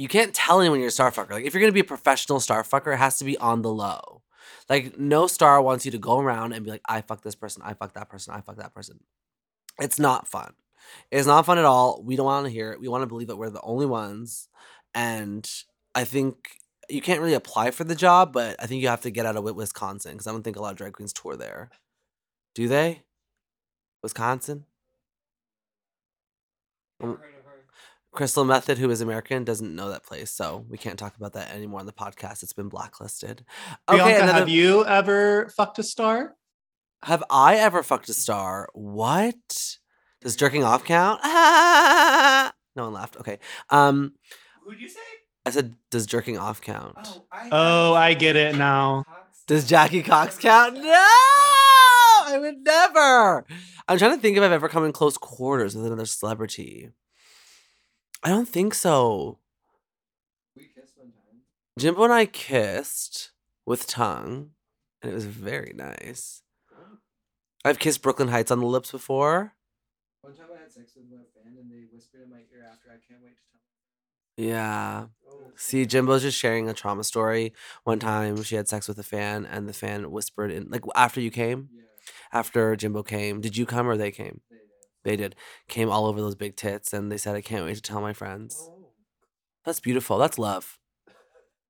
You 0.00 0.08
can't 0.08 0.32
tell 0.32 0.60
anyone 0.60 0.78
you're 0.78 0.88
a 0.88 0.92
starfucker. 0.92 1.32
Like 1.32 1.44
if 1.44 1.52
you're 1.52 1.60
gonna 1.60 1.72
be 1.72 1.80
a 1.80 1.84
professional 1.84 2.38
starfucker, 2.38 2.94
it 2.94 2.96
has 2.96 3.18
to 3.18 3.24
be 3.26 3.36
on 3.36 3.60
the 3.60 3.70
low. 3.70 4.22
Like 4.66 4.98
no 4.98 5.26
star 5.26 5.60
wants 5.60 5.84
you 5.84 5.90
to 5.90 5.98
go 5.98 6.18
around 6.18 6.54
and 6.54 6.64
be 6.64 6.70
like, 6.70 6.80
I 6.88 7.02
fuck 7.02 7.20
this 7.22 7.34
person, 7.34 7.60
I 7.62 7.74
fuck 7.74 7.92
that 7.92 8.08
person, 8.08 8.32
I 8.32 8.40
fuck 8.40 8.56
that 8.56 8.72
person. 8.72 9.00
It's 9.78 9.98
not 9.98 10.26
fun. 10.26 10.54
It's 11.10 11.26
not 11.26 11.44
fun 11.44 11.58
at 11.58 11.66
all. 11.66 12.02
We 12.02 12.16
don't 12.16 12.24
want 12.24 12.46
to 12.46 12.50
hear 12.50 12.72
it. 12.72 12.80
We 12.80 12.88
want 12.88 13.02
to 13.02 13.06
believe 13.06 13.28
that 13.28 13.36
we're 13.36 13.50
the 13.50 13.60
only 13.60 13.84
ones. 13.84 14.48
And 14.94 15.46
I 15.94 16.04
think 16.04 16.48
you 16.88 17.02
can't 17.02 17.20
really 17.20 17.34
apply 17.34 17.70
for 17.70 17.84
the 17.84 17.94
job, 17.94 18.32
but 18.32 18.56
I 18.58 18.64
think 18.64 18.80
you 18.80 18.88
have 18.88 19.02
to 19.02 19.10
get 19.10 19.26
out 19.26 19.36
of 19.36 19.44
Wisconsin 19.54 20.12
because 20.12 20.26
I 20.26 20.32
don't 20.32 20.42
think 20.42 20.56
a 20.56 20.62
lot 20.62 20.72
of 20.72 20.78
drag 20.78 20.94
queens 20.94 21.12
tour 21.12 21.36
there. 21.36 21.68
Do 22.54 22.68
they? 22.68 23.02
Wisconsin? 24.02 24.64
Mm. 27.02 27.18
Crystal 28.12 28.44
Methyd, 28.44 28.78
who 28.78 28.90
is 28.90 29.00
American, 29.00 29.44
doesn't 29.44 29.74
know 29.74 29.88
that 29.90 30.04
place, 30.04 30.30
so 30.32 30.64
we 30.68 30.76
can't 30.76 30.98
talk 30.98 31.16
about 31.16 31.32
that 31.34 31.54
anymore 31.54 31.80
on 31.80 31.86
the 31.86 31.92
podcast. 31.92 32.42
It's 32.42 32.52
been 32.52 32.68
blacklisted. 32.68 33.44
Bianca, 33.88 34.22
another- 34.24 34.32
have 34.40 34.48
you 34.48 34.84
ever 34.84 35.48
fucked 35.56 35.78
a 35.78 35.82
star? 35.84 36.34
Have 37.04 37.22
I 37.30 37.56
ever 37.56 37.82
fucked 37.82 38.08
a 38.08 38.14
star? 38.14 38.68
What? 38.74 39.36
Does 40.20 40.36
jerking 40.36 40.64
off 40.64 40.84
count? 40.84 41.20
no 42.76 42.84
one 42.84 42.92
laughed. 42.92 43.16
Okay. 43.16 43.38
Um, 43.70 44.12
Who'd 44.66 44.80
you 44.80 44.88
say? 44.88 45.00
I 45.46 45.50
said, 45.50 45.76
does 45.90 46.04
jerking 46.04 46.36
off 46.36 46.60
count? 46.60 46.96
Oh, 47.04 47.24
I 47.32 47.48
Oh, 47.50 47.94
I 47.94 48.12
get 48.14 48.36
it 48.36 48.56
now. 48.56 49.04
Does 49.46 49.66
Jackie 49.66 50.02
Cox 50.02 50.36
count? 50.36 50.74
No, 50.74 50.82
I 50.92 52.36
would 52.38 52.58
never. 52.62 53.46
I'm 53.88 53.98
trying 53.98 54.14
to 54.14 54.20
think 54.20 54.36
if 54.36 54.42
I've 54.42 54.52
ever 54.52 54.68
come 54.68 54.84
in 54.84 54.92
close 54.92 55.16
quarters 55.16 55.74
with 55.74 55.86
another 55.86 56.04
celebrity. 56.06 56.90
I 58.22 58.28
don't 58.30 58.48
think 58.48 58.74
so. 58.74 59.38
We 60.56 60.64
kissed 60.74 60.96
one 60.96 61.12
time. 61.12 61.42
Jimbo 61.78 62.04
and 62.04 62.12
I 62.12 62.26
kissed 62.26 63.32
with 63.66 63.86
tongue, 63.86 64.50
and 65.02 65.12
it 65.12 65.14
was 65.14 65.26
very 65.26 65.72
nice. 65.74 66.42
I've 67.64 67.78
kissed 67.78 68.02
Brooklyn 68.02 68.28
Hytes 68.28 68.50
on 68.50 68.60
the 68.60 68.66
lips 68.66 68.90
before. 68.90 69.52
One 70.22 70.34
time 70.34 70.46
I 70.56 70.60
had 70.62 70.72
sex 70.72 70.92
with 70.96 71.06
my 71.10 71.24
fan 71.34 71.56
and 71.58 71.70
they 71.70 71.84
whispered 71.92 72.22
in 72.22 72.30
my 72.30 72.38
ear 72.52 72.66
after 72.70 72.90
I 72.90 72.98
can't 73.06 73.22
wait 73.22 73.36
to 73.36 73.42
tell. 73.52 74.46
Yeah. 74.46 75.06
Oh. 75.28 75.52
See, 75.56 75.86
Jimbo's 75.86 76.22
just 76.22 76.38
sharing 76.38 76.68
a 76.68 76.74
trauma 76.74 77.04
story. 77.04 77.52
One 77.84 77.98
time 77.98 78.42
she 78.42 78.54
had 78.56 78.68
sex 78.68 78.88
with 78.88 78.98
a 78.98 79.02
fan, 79.02 79.46
and 79.46 79.68
the 79.68 79.72
fan 79.72 80.10
whispered 80.10 80.50
in, 80.50 80.68
like, 80.70 80.82
after 80.94 81.20
you 81.20 81.30
came, 81.30 81.70
Yeah, 81.72 81.82
after 82.32 82.76
Jimbo 82.76 83.02
came, 83.02 83.40
did 83.40 83.56
you 83.56 83.66
come 83.66 83.88
or 83.88 83.96
they 83.96 84.10
came? 84.10 84.40
they. 84.50 84.56
They 85.04 85.16
did. 85.16 85.34
Came 85.68 85.90
all 85.90 86.06
over 86.06 86.20
those 86.20 86.34
big 86.34 86.56
tits, 86.56 86.92
and 86.92 87.10
they 87.10 87.16
said, 87.16 87.34
I 87.34 87.40
can't 87.40 87.64
wait 87.64 87.76
to 87.76 87.82
tell 87.82 88.00
my 88.00 88.12
friends. 88.12 88.56
Oh. 88.60 88.88
That's 89.64 89.80
beautiful. 89.80 90.18
That's 90.18 90.38
love. 90.38 90.78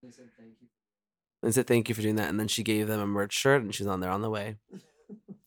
They 0.02 0.10
said 0.10 0.30
thank 0.36 0.54
you. 0.60 0.68
And 1.42 1.54
said, 1.54 1.66
thank 1.66 1.88
you 1.88 1.94
for 1.94 2.02
doing 2.02 2.16
that. 2.16 2.28
And 2.28 2.38
then 2.38 2.48
she 2.48 2.62
gave 2.62 2.88
them 2.88 3.00
a 3.00 3.06
merch 3.06 3.32
shirt, 3.32 3.62
and 3.62 3.74
she's 3.74 3.86
on 3.86 4.00
there 4.00 4.10
on 4.10 4.22
the 4.22 4.30
way. 4.30 4.56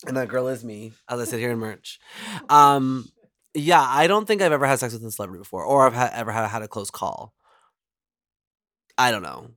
And 0.05 0.17
that 0.17 0.27
girl 0.27 0.49
is 0.49 0.65
me, 0.65 0.91
as 1.07 1.17
I 1.21 1.23
sit 1.23 1.39
here 1.39 1.51
in 1.51 1.59
merch. 1.59 1.97
Um, 2.49 3.09
yeah, 3.53 3.81
I 3.81 4.07
don't 4.07 4.25
think 4.25 4.41
I've 4.41 4.51
ever 4.51 4.65
had 4.65 4.79
sex 4.79 4.91
with 4.91 5.05
a 5.05 5.11
celebrity 5.11 5.39
before, 5.39 5.63
or 5.63 5.85
I've 5.85 5.93
had, 5.93 6.11
ever 6.13 6.33
had, 6.33 6.47
had 6.47 6.61
a 6.61 6.67
close 6.67 6.91
call. 6.91 7.33
I 8.97 9.11
don't 9.11 9.23
know. 9.23 9.51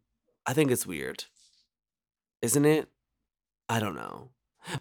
I 0.47 0.53
think 0.53 0.71
it's 0.71 0.87
weird, 0.87 1.25
isn't 2.43 2.65
it? 2.65 2.89
I 3.69 3.81
don't 3.81 3.97
know. 3.97 4.31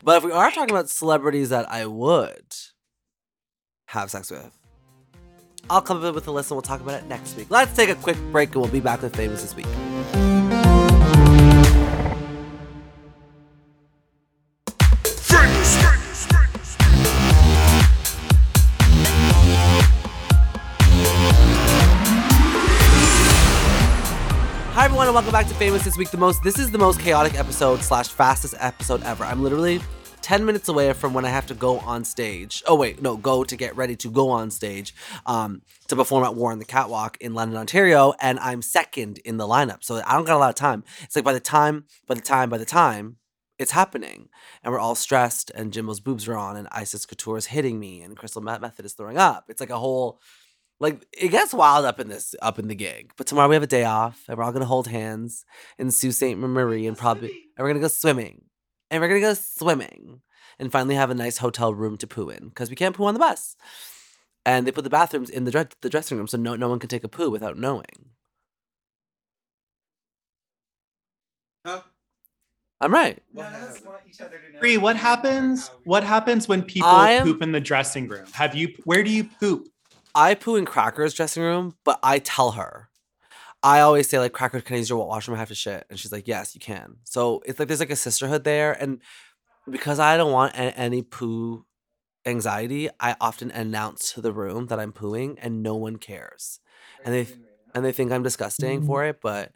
But 0.04 0.18
if 0.18 0.24
we 0.24 0.32
are 0.32 0.52
talking 0.52 0.70
about 0.70 0.90
celebrities 0.90 1.50
that 1.50 1.70
I 1.72 1.88
would 1.88 2.54
have 3.86 4.10
sex 4.12 4.32
with, 4.32 4.58
I'll 5.70 5.82
come 5.82 6.04
up 6.04 6.16
with 6.16 6.28
a 6.28 6.32
list 6.32 6.52
and 6.52 6.56
we'll 6.56 6.62
talk 6.62 6.82
about 6.82 7.02
it 7.02 7.08
next 7.08 7.36
week. 7.38 7.48
Let's 7.50 7.76
take 7.76 7.90
a 7.90 7.96
quick 7.96 8.18
break 8.32 8.50
and 8.50 8.62
we'll 8.62 8.72
be 8.72 8.80
back 8.80 9.02
with 9.02 9.16
Famous 9.16 9.42
this 9.42 9.56
week. 9.56 9.66
Hi 24.74 24.86
everyone 24.86 25.08
and 25.08 25.16
welcome 25.16 25.32
back 25.32 25.48
to 25.48 25.54
Famous 25.56 25.84
this 25.84 25.98
week. 25.98 26.12
The 26.12 26.18
most 26.18 26.44
this 26.44 26.60
is 26.60 26.70
the 26.70 26.78
most 26.78 27.00
chaotic 27.00 27.40
episode 27.40 27.82
slash 27.82 28.10
fastest 28.10 28.54
episode 28.60 29.02
ever. 29.04 29.24
I'm 29.24 29.42
literally 29.42 29.80
10 30.26 30.44
minutes 30.44 30.68
away 30.68 30.92
from 30.92 31.14
when 31.14 31.24
I 31.24 31.30
have 31.30 31.46
to 31.46 31.54
go 31.54 31.78
on 31.82 32.04
stage. 32.04 32.64
Oh 32.66 32.74
wait, 32.74 33.00
no, 33.00 33.16
go 33.16 33.44
to 33.44 33.56
get 33.56 33.78
ready 33.78 33.96
to 33.98 34.10
go 34.10 34.32
on 34.32 34.50
stage 34.50 34.96
um, 35.28 35.62
to 35.88 35.96
perform 35.96 36.24
at 36.24 36.34
War 36.34 36.52
on 36.52 36.58
the 36.58 36.66
Catwalk 36.66 37.16
in 37.22 37.36
London, 37.36 37.60
Ontario, 37.60 38.12
and 38.20 38.40
I'm 38.40 38.64
second 38.64 39.20
in 39.20 39.38
the 39.38 39.48
lineup. 39.48 39.84
So 39.84 40.02
I 40.04 40.14
don't 40.14 40.26
got 40.26 40.38
a 40.38 40.40
lot 40.40 40.50
of 40.50 40.56
time. 40.56 40.84
It's 41.04 41.16
like 41.16 41.24
by 41.24 41.34
the 41.34 41.40
time, 41.40 41.86
by 42.08 42.16
the 42.16 42.22
time, 42.22 42.50
by 42.50 42.58
the 42.58 42.66
time 42.66 43.18
it's 43.60 43.70
happening, 43.70 44.30
and 44.64 44.74
we're 44.74 44.80
all 44.80 44.96
stressed, 44.96 45.52
and 45.54 45.72
Jimbo's 45.72 46.00
boobs 46.00 46.28
are 46.28 46.36
on, 46.36 46.58
and 46.58 46.68
Icesis 46.72 47.06
Couture 47.06 47.38
is 47.38 47.46
hitting 47.46 47.80
me, 47.80 48.02
and 48.02 48.18
Crystal 48.18 48.42
Methyd 48.42 48.84
is 48.84 48.94
throwing 48.94 49.20
up. 49.20 49.46
It's 49.50 49.62
like 49.62 49.70
a 49.70 49.78
whole 49.78 50.20
like 50.80 51.06
it 51.16 51.28
gets 51.28 51.54
wild 51.54 51.86
up 51.86 52.00
in 52.00 52.08
this 52.08 52.34
up 52.42 52.58
in 52.58 52.68
the 52.68 52.74
gig. 52.74 53.14
But 53.16 53.28
tomorrow 53.28 53.48
we 53.48 53.56
have 53.58 53.62
a 53.62 53.68
day 53.68 53.84
off, 53.84 54.24
and 54.28 54.40
we're 54.40 54.44
all 54.44 54.52
gonna 54.52 54.66
hold 54.66 54.88
hands 54.88 55.46
in 55.78 55.92
Sault 55.92 56.16
Ste. 56.16 56.36
Marie, 56.36 56.88
and 56.88 56.98
probably 56.98 57.30
and 57.30 57.64
we're 57.64 57.70
gonna 57.70 57.80
go 57.80 57.90
swimming, 57.90 58.46
and 58.96 59.02
we're 59.02 59.10
gonna 59.10 59.20
go 59.20 59.34
swimming, 59.34 60.22
and 60.58 60.72
finally 60.72 60.96
have 60.96 61.10
a 61.10 61.16
nice 61.16 61.38
hotel 61.40 61.74
room 61.74 61.98
to 61.98 62.08
poo 62.08 62.30
in 62.30 62.48
because 62.48 62.70
we 62.70 62.76
can't 62.78 62.96
poo 62.96 63.04
on 63.06 63.14
the 63.14 63.20
bus. 63.20 63.58
And 64.46 64.66
they 64.66 64.72
put 64.72 64.84
the 64.86 64.90
bathrooms 64.90 65.30
in 65.30 65.44
the 65.44 65.52
dre- 65.52 65.68
the 65.82 65.90
dressing 65.90 66.18
room, 66.18 66.28
so 66.28 66.38
no 66.38 66.56
no 66.56 66.70
one 66.70 66.80
can 66.80 66.88
take 66.88 67.04
a 67.04 67.10
poo 67.10 67.30
without 67.30 67.58
knowing. 67.58 68.12
Huh? 71.66 71.82
I'm 72.80 72.94
right. 72.94 73.22
None 73.34 73.54
of 73.54 73.62
us 73.64 73.82
want 73.84 74.02
each 74.10 74.22
other 74.22 74.38
to 74.38 74.54
know. 74.54 74.60
Bree, 74.60 74.78
what 74.78 74.96
happens? 74.96 75.72
What 75.84 76.04
happens 76.04 76.48
when 76.48 76.62
people 76.64 76.88
I 76.90 77.12
am- 77.12 77.26
poop 77.26 77.42
in 77.42 77.52
the 77.52 77.60
dressing 77.60 78.08
room? 78.08 78.26
Have 78.34 78.56
you? 78.56 78.74
Where 78.86 79.04
do 79.04 79.10
you 79.10 79.26
poop? 79.26 79.68
I 80.14 80.36
poo 80.36 80.56
in 80.56 80.64
Cracker's 80.66 81.14
dressing 81.14 81.44
room, 81.44 81.76
but 81.84 82.00
I 82.02 82.20
tell 82.20 82.52
her. 82.52 82.90
I 83.66 83.80
always 83.82 84.08
say 84.08 84.20
like, 84.20 84.32
"Cracker, 84.32 84.62
can 84.62 84.76
I 84.76 84.78
use 84.78 84.90
your 84.90 85.04
washroom? 85.08 85.36
I 85.36 85.40
have 85.40 85.48
to 85.50 85.56
shit," 85.56 85.88
and 85.90 86.00
she's 86.00 86.12
like, 86.12 86.28
"Yes, 86.28 86.54
you 86.54 86.62
can." 86.62 86.98
So 87.04 87.42
it's 87.48 87.58
like 87.58 87.68
there's 87.68 87.80
like 87.80 87.90
a 87.90 87.96
sisterhood 87.96 88.44
there, 88.44 88.74
and 88.74 89.02
because 89.68 90.00
I 90.00 90.18
don't 90.18 90.32
want 90.32 90.54
a- 90.54 90.78
any 90.78 91.02
poo 91.02 91.66
anxiety, 92.28 92.90
I 93.00 93.16
often 93.20 93.50
announce 93.50 94.14
to 94.14 94.22
the 94.22 94.32
room 94.32 94.68
that 94.68 94.80
I'm 94.80 94.94
pooing, 94.94 95.40
and 95.42 95.64
no 95.64 95.76
one 95.76 95.98
cares, 95.98 96.60
and 97.04 97.12
they 97.16 97.28
and 97.74 97.84
they 97.84 97.92
think 97.92 98.12
I'm 98.12 98.22
disgusting 98.22 98.80
mm-hmm. 98.80 98.88
for 98.88 99.04
it, 99.04 99.20
but 99.20 99.52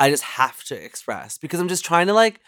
I 0.00 0.10
just 0.10 0.24
have 0.24 0.64
to 0.64 0.74
express 0.74 1.38
because 1.38 1.60
I'm 1.60 1.68
just 1.68 1.84
trying 1.84 2.08
to 2.08 2.12
like 2.12 2.40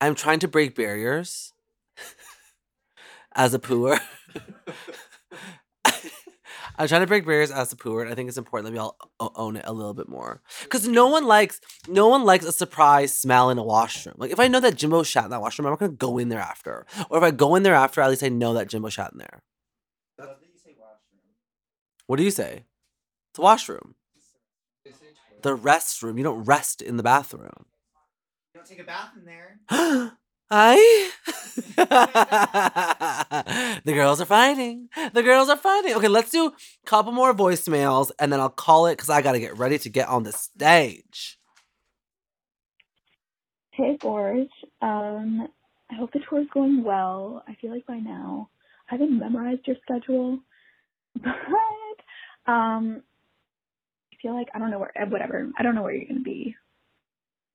I'm 0.00 0.14
trying 0.14 0.38
to 0.38 0.48
break 0.48 0.76
barriers 0.76 1.52
as 3.34 3.52
a 3.52 3.58
pooer. 3.58 3.98
I'm 6.78 6.88
trying 6.88 7.02
to 7.02 7.06
break 7.06 7.26
barriers 7.26 7.50
as 7.50 7.72
a 7.72 7.76
pooer, 7.76 8.02
and 8.02 8.10
I 8.10 8.14
think 8.14 8.28
it's 8.28 8.38
important 8.38 8.66
that 8.66 8.72
we 8.72 8.78
all 8.78 8.96
o- 9.18 9.32
own 9.34 9.56
it 9.56 9.64
a 9.66 9.72
little 9.72 9.94
bit 9.94 10.08
more. 10.08 10.40
Because 10.62 10.86
no 10.88 11.08
one 11.08 11.26
likes 11.26 11.60
no 11.88 12.08
one 12.08 12.24
likes 12.24 12.44
a 12.44 12.52
surprise 12.52 13.16
smell 13.16 13.50
in 13.50 13.58
a 13.58 13.62
washroom. 13.62 14.14
Like 14.18 14.30
if 14.30 14.40
I 14.40 14.48
know 14.48 14.60
that 14.60 14.76
Jimbo 14.76 15.02
shat 15.02 15.24
in 15.24 15.30
that 15.30 15.40
washroom, 15.40 15.66
I'm 15.66 15.72
not 15.72 15.80
gonna 15.80 15.92
go 15.92 16.18
in 16.18 16.28
there 16.28 16.40
after. 16.40 16.86
Or 17.08 17.18
if 17.18 17.24
I 17.24 17.30
go 17.30 17.54
in 17.54 17.62
there 17.62 17.74
after, 17.74 18.00
at 18.00 18.10
least 18.10 18.22
I 18.22 18.28
know 18.28 18.54
that 18.54 18.68
Jimbo 18.68 18.88
shat 18.88 19.12
in 19.12 19.18
there. 19.18 19.42
What 22.06 22.16
do 22.16 22.22
you 22.24 22.30
say? 22.30 22.64
It's 23.32 23.38
a 23.38 23.42
washroom. 23.42 23.94
The 25.42 25.56
restroom. 25.56 26.18
You 26.18 26.24
don't 26.24 26.44
rest 26.44 26.82
in 26.82 26.96
the 26.96 27.02
bathroom. 27.02 27.66
You 28.54 28.60
don't 28.60 28.66
take 28.66 28.80
a 28.80 28.84
bath 28.84 29.12
in 29.16 29.24
there. 29.24 30.10
I. 30.50 31.10
the 33.84 33.92
girls 33.92 34.20
are 34.20 34.26
fighting. 34.26 34.88
The 35.12 35.22
girls 35.22 35.48
are 35.48 35.56
fighting. 35.56 35.94
Okay, 35.94 36.08
let's 36.08 36.30
do 36.30 36.46
a 36.46 36.52
couple 36.86 37.12
more 37.12 37.32
voicemails 37.34 38.10
and 38.18 38.32
then 38.32 38.40
I'll 38.40 38.48
call 38.48 38.86
it 38.86 38.96
because 38.96 39.10
I 39.10 39.22
got 39.22 39.32
to 39.32 39.40
get 39.40 39.56
ready 39.56 39.78
to 39.78 39.88
get 39.88 40.08
on 40.08 40.24
the 40.24 40.32
stage. 40.32 41.38
Hey, 43.72 43.96
Gorge. 44.00 44.48
Um, 44.82 45.48
I 45.90 45.94
hope 45.94 46.12
the 46.12 46.20
tour 46.28 46.40
is 46.40 46.48
going 46.52 46.82
well. 46.84 47.44
I 47.48 47.54
feel 47.60 47.70
like 47.70 47.86
by 47.86 47.98
now 47.98 48.50
I 48.90 48.94
haven't 48.94 49.18
memorized 49.18 49.66
your 49.66 49.76
schedule, 49.82 50.40
but 51.22 52.52
um, 52.52 53.02
I 54.12 54.16
feel 54.20 54.34
like 54.34 54.48
I 54.54 54.58
don't 54.58 54.70
know 54.70 54.80
where, 54.80 54.92
whatever. 55.08 55.50
I 55.58 55.62
don't 55.62 55.74
know 55.74 55.82
where 55.82 55.94
you're 55.94 56.08
going 56.08 56.18
to 56.18 56.24
be 56.24 56.56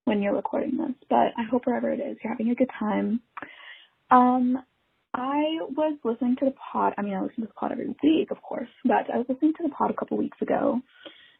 when 0.06 0.22
you're 0.22 0.36
recording 0.36 0.78
this, 0.78 0.96
but 1.10 1.34
I 1.38 1.44
hope 1.50 1.66
wherever 1.66 1.92
it 1.92 2.00
is, 2.00 2.18
you're 2.24 2.32
having 2.34 2.50
a 2.50 2.56
good 2.56 2.70
time. 2.80 3.20
Um, 4.10 4.64
I 5.14 5.60
was 5.76 5.98
listening 6.04 6.36
to 6.40 6.46
the 6.46 6.54
pod. 6.72 6.94
I 6.98 7.02
mean, 7.02 7.14
I 7.14 7.22
listen 7.22 7.42
to 7.42 7.48
the 7.48 7.54
pod 7.54 7.72
every 7.72 7.88
week, 8.04 8.32
of 8.32 8.42
course, 8.42 8.70
but 8.84 9.10
I 9.14 9.18
was 9.18 9.26
listening 9.30 9.54
to 9.58 9.64
the 9.64 9.70
pod 9.70 9.92
a 9.92 9.94
couple 9.94 10.18
weeks 10.18 10.38
ago, 10.42 10.82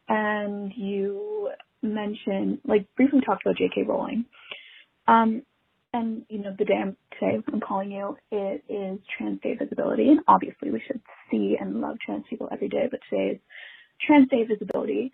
and 0.08 0.72
you 0.76 1.50
mentioned, 1.82 2.58
like, 2.66 2.86
briefly 2.96 3.20
talked 3.24 3.44
about 3.44 3.56
J.K. 3.56 3.84
Rowling. 3.86 4.24
Um, 5.06 5.42
and 5.92 6.22
you 6.28 6.38
know, 6.38 6.54
the 6.58 6.64
day 6.64 6.74
I'm 6.74 6.96
today 7.12 7.42
I'm 7.52 7.60
calling 7.60 7.90
you, 7.90 8.16
it 8.30 8.64
is 8.68 8.98
Trans 9.16 9.40
Day 9.40 9.54
Visibility, 9.54 10.08
and 10.08 10.20
obviously 10.28 10.70
we 10.70 10.82
should 10.86 11.00
see 11.30 11.56
and 11.58 11.80
love 11.80 11.96
trans 12.04 12.24
people 12.28 12.48
every 12.52 12.68
day, 12.68 12.88
but 12.90 13.00
today 13.08 13.34
is 13.34 13.40
Trans 14.06 14.28
Day 14.28 14.44
Visibility. 14.44 15.12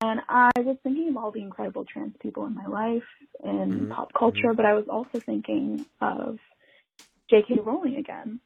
And 0.00 0.20
I 0.28 0.50
was 0.56 0.76
thinking 0.82 1.08
of 1.08 1.16
all 1.16 1.30
the 1.30 1.40
incredible 1.40 1.84
trans 1.84 2.14
people 2.20 2.44
in 2.46 2.54
my 2.54 2.66
life 2.66 3.02
in 3.42 3.90
pop 3.90 4.12
culture, 4.12 4.52
but 4.54 4.66
I 4.66 4.74
was 4.74 4.84
also 4.90 5.20
thinking 5.24 5.86
of 6.02 6.38
J.K. 7.30 7.60
Rowling 7.64 7.96
again, 7.96 8.40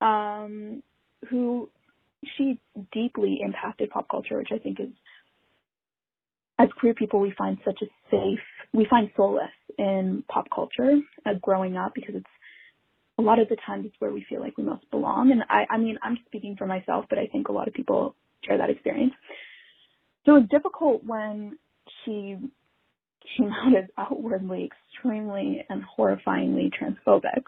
um, 0.00 0.82
who 1.28 1.68
she 2.36 2.58
deeply 2.92 3.40
impacted 3.42 3.90
pop 3.90 4.08
culture, 4.08 4.38
which 4.38 4.48
I 4.50 4.58
think 4.58 4.80
is, 4.80 4.88
as 6.58 6.68
queer 6.78 6.94
people, 6.94 7.20
we 7.20 7.34
find 7.36 7.58
such 7.64 7.82
a 7.82 7.86
safe, 8.10 8.40
we 8.72 8.86
find 8.88 9.10
solace 9.14 9.50
in 9.76 10.24
pop 10.28 10.46
culture 10.54 11.00
uh, 11.26 11.34
growing 11.42 11.76
up 11.76 11.92
because 11.94 12.14
it's 12.14 12.26
a 13.18 13.22
lot 13.22 13.38
of 13.38 13.48
the 13.50 13.56
times 13.66 13.84
it's 13.86 13.94
where 13.98 14.12
we 14.12 14.24
feel 14.28 14.40
like 14.40 14.56
we 14.56 14.64
most 14.64 14.90
belong. 14.90 15.32
And 15.32 15.42
I, 15.50 15.66
I 15.68 15.76
mean, 15.78 15.98
I'm 16.02 16.18
speaking 16.26 16.56
for 16.56 16.66
myself, 16.66 17.04
but 17.10 17.18
I 17.18 17.26
think 17.26 17.48
a 17.48 17.52
lot 17.52 17.68
of 17.68 17.74
people 17.74 18.16
share 18.42 18.56
that 18.56 18.70
experience. 18.70 19.12
So 20.24 20.36
it 20.36 20.40
was 20.40 20.48
difficult 20.50 21.04
when 21.04 21.58
she 22.04 22.36
came 23.36 23.52
out 23.52 23.76
as 23.76 23.84
outwardly 23.98 24.70
extremely 24.70 25.64
and 25.68 25.82
horrifyingly 25.98 26.70
transphobic. 26.72 27.44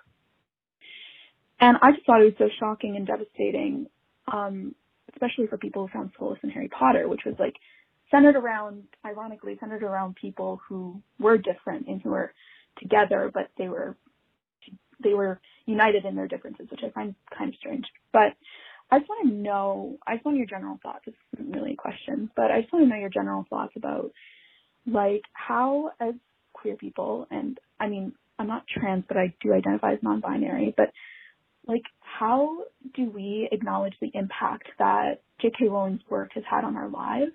And 1.60 1.78
I 1.80 1.92
just 1.92 2.04
thought 2.06 2.20
it 2.20 2.24
was 2.24 2.34
so 2.38 2.48
shocking 2.60 2.96
and 2.96 3.06
devastating, 3.06 3.86
um, 4.30 4.74
especially 5.12 5.46
for 5.46 5.56
people 5.56 5.86
who 5.86 5.92
found 5.92 6.10
solace 6.18 6.38
in 6.42 6.50
Harry 6.50 6.68
Potter, 6.68 7.08
which 7.08 7.22
was 7.24 7.34
like 7.38 7.54
centered 8.10 8.36
around, 8.36 8.84
ironically, 9.04 9.56
centered 9.58 9.82
around 9.82 10.16
people 10.16 10.60
who 10.68 11.00
were 11.18 11.38
different 11.38 11.86
and 11.88 12.02
who 12.02 12.10
were 12.10 12.32
together, 12.78 13.30
but 13.32 13.48
they 13.56 13.68
were 13.68 13.96
they 15.02 15.14
were 15.14 15.40
united 15.66 16.04
in 16.04 16.14
their 16.14 16.28
differences, 16.28 16.68
which 16.70 16.80
I 16.84 16.90
find 16.90 17.14
kind 17.36 17.50
of 17.50 17.56
strange. 17.58 17.84
But 18.12 18.32
I 18.90 18.98
just 18.98 19.08
want 19.08 19.28
to 19.28 19.34
know, 19.34 19.98
I 20.06 20.14
just 20.14 20.24
want 20.24 20.38
your 20.38 20.46
general 20.46 20.78
thoughts. 20.82 21.04
Isn't 21.46 21.60
really 21.60 21.74
a 21.74 21.76
question, 21.76 22.30
but 22.34 22.50
I 22.50 22.60
just 22.60 22.72
want 22.72 22.84
to 22.84 22.88
know 22.88 22.96
your 22.96 23.10
general 23.10 23.44
thoughts 23.48 23.72
about 23.76 24.10
like 24.86 25.22
how 25.32 25.90
as 26.00 26.14
queer 26.52 26.76
people, 26.76 27.26
and 27.30 27.58
I 27.78 27.88
mean, 27.88 28.12
I'm 28.38 28.46
not 28.48 28.64
trans, 28.66 29.04
but 29.06 29.16
I 29.16 29.34
do 29.42 29.52
identify 29.52 29.92
as 29.92 29.98
non-binary, 30.02 30.74
but 30.76 30.90
like 31.66 31.82
how 32.00 32.64
do 32.94 33.10
we 33.10 33.48
acknowledge 33.52 33.94
the 34.00 34.10
impact 34.14 34.68
that 34.78 35.22
J.K. 35.40 35.68
Rowling's 35.68 36.00
work 36.08 36.30
has 36.34 36.44
had 36.48 36.64
on 36.64 36.76
our 36.76 36.88
lives 36.88 37.32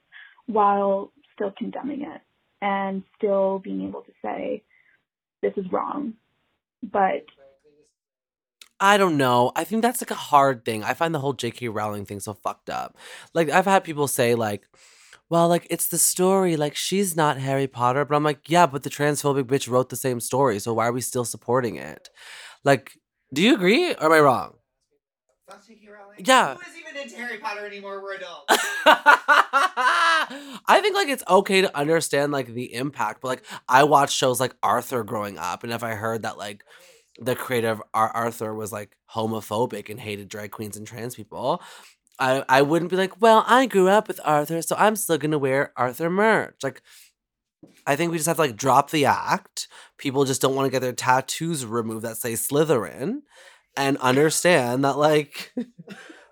while 0.48 1.12
still 1.34 1.54
condemning 1.58 2.02
it 2.02 2.22
and 2.62 3.04
still 3.18 3.60
being 3.60 3.88
able 3.88 4.02
to 4.02 4.12
say 4.22 4.64
this 5.42 5.54
is 5.58 5.66
wrong, 5.72 6.14
but 6.84 7.26
I 8.82 8.98
don't 8.98 9.16
know. 9.16 9.52
I 9.56 9.64
think 9.64 9.84
that's 9.84 10.02
like 10.02 10.10
a 10.12 10.16
hard 10.16 10.66
thing. 10.66 10.84
I 10.84 10.96
find 10.96 11.14
the 11.14 11.20
whole 11.20 11.34
J.K. 11.34 11.68
Rowling 11.70 12.04
thing 12.06 12.20
so 12.20 12.34
fucked 12.34 12.70
up. 12.70 12.98
Like 13.34 13.50
I've 13.50 13.66
had 13.66 13.84
people 13.84 14.08
say 14.08 14.34
like, 14.34 14.68
"Well, 15.30 15.48
like 15.48 15.68
it's 15.70 15.88
the 15.88 16.00
story. 16.00 16.58
Like 16.58 16.76
she's 16.76 17.16
not 17.16 17.38
Harry 17.38 17.68
Potter," 17.68 18.04
but 18.06 18.16
I'm 18.16 18.24
like, 18.24 18.50
"Yeah, 18.50 18.66
but 18.66 18.82
the 18.84 18.90
transphobic 18.90 19.44
bitch 19.44 19.70
wrote 19.70 19.90
the 19.90 19.96
same 19.96 20.20
story. 20.20 20.58
So 20.60 20.74
why 20.74 20.88
are 20.88 20.92
we 20.92 21.02
still 21.02 21.26
supporting 21.26 21.76
it?" 21.76 22.10
Like, 22.64 22.94
do 23.32 23.44
you 23.44 23.54
agree 23.54 23.94
or 23.94 24.06
am 24.06 24.14
I 24.14 24.20
wrong? 24.20 24.56
Fuck 25.48 25.68
J.K. 25.68 25.88
Rowling. 25.88 26.18
Yeah. 26.26 26.56
Who 26.56 26.62
is 26.62 26.78
even 26.78 27.02
into 27.02 27.16
Harry 27.18 27.38
Potter 27.38 27.66
anymore? 27.66 28.02
We're 28.02 28.16
adults. 28.16 28.46
I 30.68 30.80
think 30.82 30.96
like 30.96 31.10
it's 31.10 31.24
okay 31.30 31.62
to 31.62 31.78
understand 31.78 32.32
like 32.32 32.48
the 32.48 32.74
impact, 32.74 33.22
but 33.22 33.28
like 33.28 33.44
I 33.70 33.84
watched 33.84 34.18
shows 34.18 34.40
like 34.40 34.56
Arthur 34.64 35.04
growing 35.04 35.38
up, 35.38 35.64
and 35.64 35.72
if 35.72 35.84
I 35.84 35.94
heard 35.94 36.24
that 36.24 36.38
like 36.40 36.64
the 37.20 37.36
creator 37.36 37.70
of 37.70 37.82
Ar- 37.94 38.12
Arthur 38.12 38.54
was 38.54 38.72
like 38.72 38.96
homophobic 39.14 39.90
and 39.90 40.00
hated 40.00 40.30
drag 40.30 40.52
queens 40.52 40.78
and 40.78 40.88
trans 40.88 41.16
people, 41.16 41.62
I 42.20 42.44
I 42.48 42.62
wouldn't 42.62 42.92
be 42.92 42.98
like, 42.98 43.22
well, 43.22 43.44
I 43.48 43.66
grew 43.66 43.90
up 43.90 44.08
with 44.08 44.20
Arthur, 44.24 44.62
so 44.62 44.76
I'm 44.78 44.96
still 44.96 45.18
gonna 45.18 45.38
wear 45.38 45.74
Arthur 45.76 46.10
merch. 46.10 46.58
Like, 46.64 46.82
I 47.86 47.96
think 47.96 48.12
we 48.12 48.18
just 48.18 48.28
have 48.28 48.38
to 48.38 48.44
like 48.44 48.56
drop 48.56 48.92
the 48.92 49.06
act. 49.06 49.68
People 49.98 50.26
just 50.26 50.42
don't 50.42 50.56
want 50.56 50.68
to 50.68 50.72
get 50.72 50.82
their 50.82 50.94
tattoos 50.94 51.66
removed 51.66 52.06
that 52.06 52.18
say 52.18 52.34
Slytherin, 52.34 53.22
and 53.76 53.98
understand 53.98 54.84
that 54.86 54.98
like. 54.98 55.54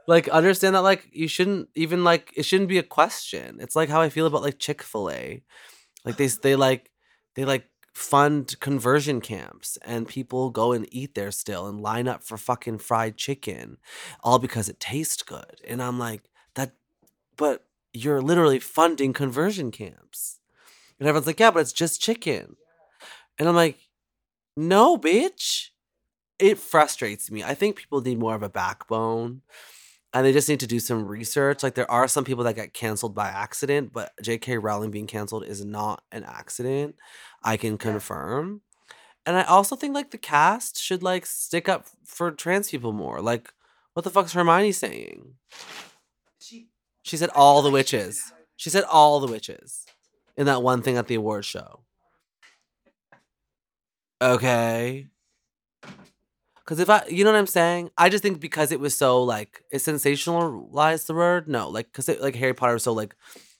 like 0.08 0.28
understand 0.30 0.74
that 0.74 0.82
like 0.82 1.08
you 1.12 1.28
shouldn't 1.28 1.70
even 1.76 2.04
like 2.04 2.34
it 2.36 2.42
shouldn't 2.42 2.68
be 2.68 2.80
a 2.80 2.84
question 2.84 3.58
it's 3.60 3.76
like 3.76 3.89
how 3.89 4.02
i 4.02 4.10
feel 4.10 4.26
about 4.26 4.42
like 4.42 4.58
chick-fil-a 4.58 5.44
like 6.04 6.18
they 6.18 6.26
they 6.26 6.56
like 6.56 6.89
they 7.36 7.46
like 7.46 7.70
fund 8.00 8.58
conversion 8.62 9.20
camps 9.20 9.78
and 9.82 10.08
people 10.08 10.50
go 10.52 10.72
and 10.72 10.88
eat 10.90 11.16
there 11.16 11.32
still 11.32 11.68
and 11.68 11.82
line 11.82 12.08
up 12.08 12.24
for 12.24 12.38
fucking 12.38 12.78
fried 12.78 13.18
chicken 13.18 13.76
all 14.24 14.40
because 14.40 14.70
it 14.70 14.80
tastes 14.80 15.22
good. 15.22 15.60
And 15.68 15.84
i'm 15.84 16.00
like 16.00 16.22
that 16.56 16.72
but 17.36 17.66
you're 17.92 18.22
literally 18.22 18.58
funding 18.58 19.12
conversion 19.12 19.70
camps. 19.70 20.40
And 20.98 21.10
everyone's 21.10 21.28
like 21.28 21.42
yeah 21.42 21.52
but 21.52 21.60
it's 21.60 21.74
just 21.74 22.02
chicken. 22.02 22.56
And 23.38 23.50
i'm 23.50 23.56
like 23.56 23.90
no 24.56 24.98
bitch. 24.98 25.68
It 26.40 26.58
frustrates 26.58 27.30
me. 27.30 27.44
I 27.44 27.54
think 27.54 27.76
people 27.76 28.00
need 28.00 28.18
more 28.18 28.34
of 28.34 28.44
a 28.44 28.50
backbone 28.50 29.42
and 30.13 30.26
they 30.26 30.34
just 30.34 30.50
need 30.50 30.60
to 30.62 30.67
do 30.67 30.80
some 30.80 31.06
research. 31.06 31.62
Like 31.62 31.76
there 31.76 31.89
are 31.89 32.08
some 32.08 32.24
people 32.24 32.43
that 32.45 32.56
get 32.56 32.74
canceled 32.74 33.13
by 33.13 33.28
accident, 33.28 33.93
but 33.93 34.12
J.K. 34.22 34.58
Rowling 34.58 34.91
being 34.91 35.08
canceled 35.08 35.45
is 35.45 35.63
not 35.63 36.04
an 36.12 36.24
accident. 36.24 36.95
I 37.43 37.58
can 37.58 37.78
confirm. 37.78 38.62
And 39.26 39.38
I 39.38 39.43
also 39.43 39.76
think 39.76 39.93
like 39.93 40.12
the 40.12 40.17
cast 40.17 40.82
should 40.82 41.04
like 41.04 41.26
stick 41.26 41.69
up 41.69 41.88
for 42.04 42.32
trans 42.32 42.72
people 42.72 42.93
more. 42.93 43.22
Like, 43.22 43.54
what 43.93 44.04
the 44.04 44.10
fuck's 44.10 44.34
Hermione 44.34 44.72
saying? 44.72 45.36
She 46.39 46.67
She 47.04 47.17
said 47.17 47.30
all 47.36 47.62
the 47.62 47.72
witches. 47.72 48.34
She 48.56 48.69
said 48.69 48.84
all 48.86 49.19
the 49.19 49.32
witches 49.32 49.86
in 50.36 50.45
that 50.48 50.63
one 50.63 50.82
thing 50.82 50.98
at 50.98 51.08
the 51.08 51.15
award 51.15 51.45
show. 51.45 51.82
Okay. 54.22 55.08
Because 56.69 56.79
if 56.82 56.89
I, 56.91 57.03
you 57.10 57.23
know 57.23 57.32
what 57.32 57.39
I'm 57.39 57.47
saying? 57.47 57.89
I 57.97 58.10
just 58.10 58.21
think 58.21 58.39
because 58.39 58.71
it 58.71 58.79
was 58.79 58.95
so 58.95 59.23
like, 59.23 59.63
it 59.71 59.77
sensationalized 59.77 61.08
the 61.08 61.15
word. 61.15 61.47
No, 61.47 61.67
like, 61.67 61.88
because 61.91 62.08
like 62.19 62.36
Harry 62.36 62.53
Potter 62.53 62.73
was 62.73 62.84
so 62.84 62.93
like 62.93 63.15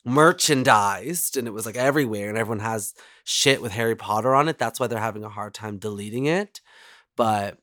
merchandised 0.06 1.36
and 1.36 1.48
it 1.48 1.52
was 1.52 1.66
like 1.66 1.76
everywhere 1.76 2.30
and 2.30 2.38
everyone 2.38 2.60
has 2.60 2.94
shit 3.24 3.64
with 3.64 3.72
Harry 3.72 3.96
Potter 3.96 4.36
on 4.36 4.48
it. 4.48 4.60
That's 4.60 4.80
why 4.80 4.86
they're 4.86 5.00
having 5.00 5.24
a 5.24 5.30
hard 5.30 5.56
time 5.56 5.80
deleting 5.80 6.28
it. 6.28 6.62
But 7.18 7.58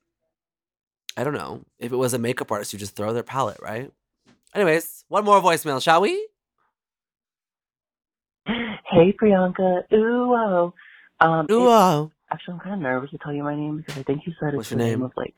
I 1.17 1.23
don't 1.23 1.33
know. 1.33 1.63
If 1.79 1.93
it 1.93 1.97
was 1.97 2.13
a 2.13 2.19
makeup 2.19 2.51
artist, 2.51 2.73
you 2.73 2.81
just 2.81 2.97
throw 2.97 3.13
their 3.13 3.23
palette, 3.23 3.61
right? 3.63 3.93
Anyways, 4.53 5.05
one 5.07 5.25
more 5.25 5.41
voicemail, 5.41 5.81
shall 5.81 6.01
we? 6.01 6.27
Hey 8.47 9.15
Priyanka, 9.23 9.83
ooh 9.93 10.35
oh. 10.35 10.75
Um, 11.21 11.47
Ooh, 11.51 11.69
oh. 11.69 12.11
Actually, 12.31 12.55
I'm 12.55 12.61
kind 12.61 12.75
of 12.75 12.81
nervous 12.81 13.11
to 13.11 13.19
tell 13.19 13.33
you 13.33 13.43
my 13.45 13.55
name 13.55 13.77
because 13.79 13.97
I 13.99 14.03
think 14.03 14.27
you 14.27 14.33
said 14.41 14.55
What's 14.55 14.67
it's 14.67 14.73
your 14.73 14.79
the 14.79 14.85
name 14.85 14.99
name? 15.01 15.03
of 15.03 15.13
like 15.17 15.35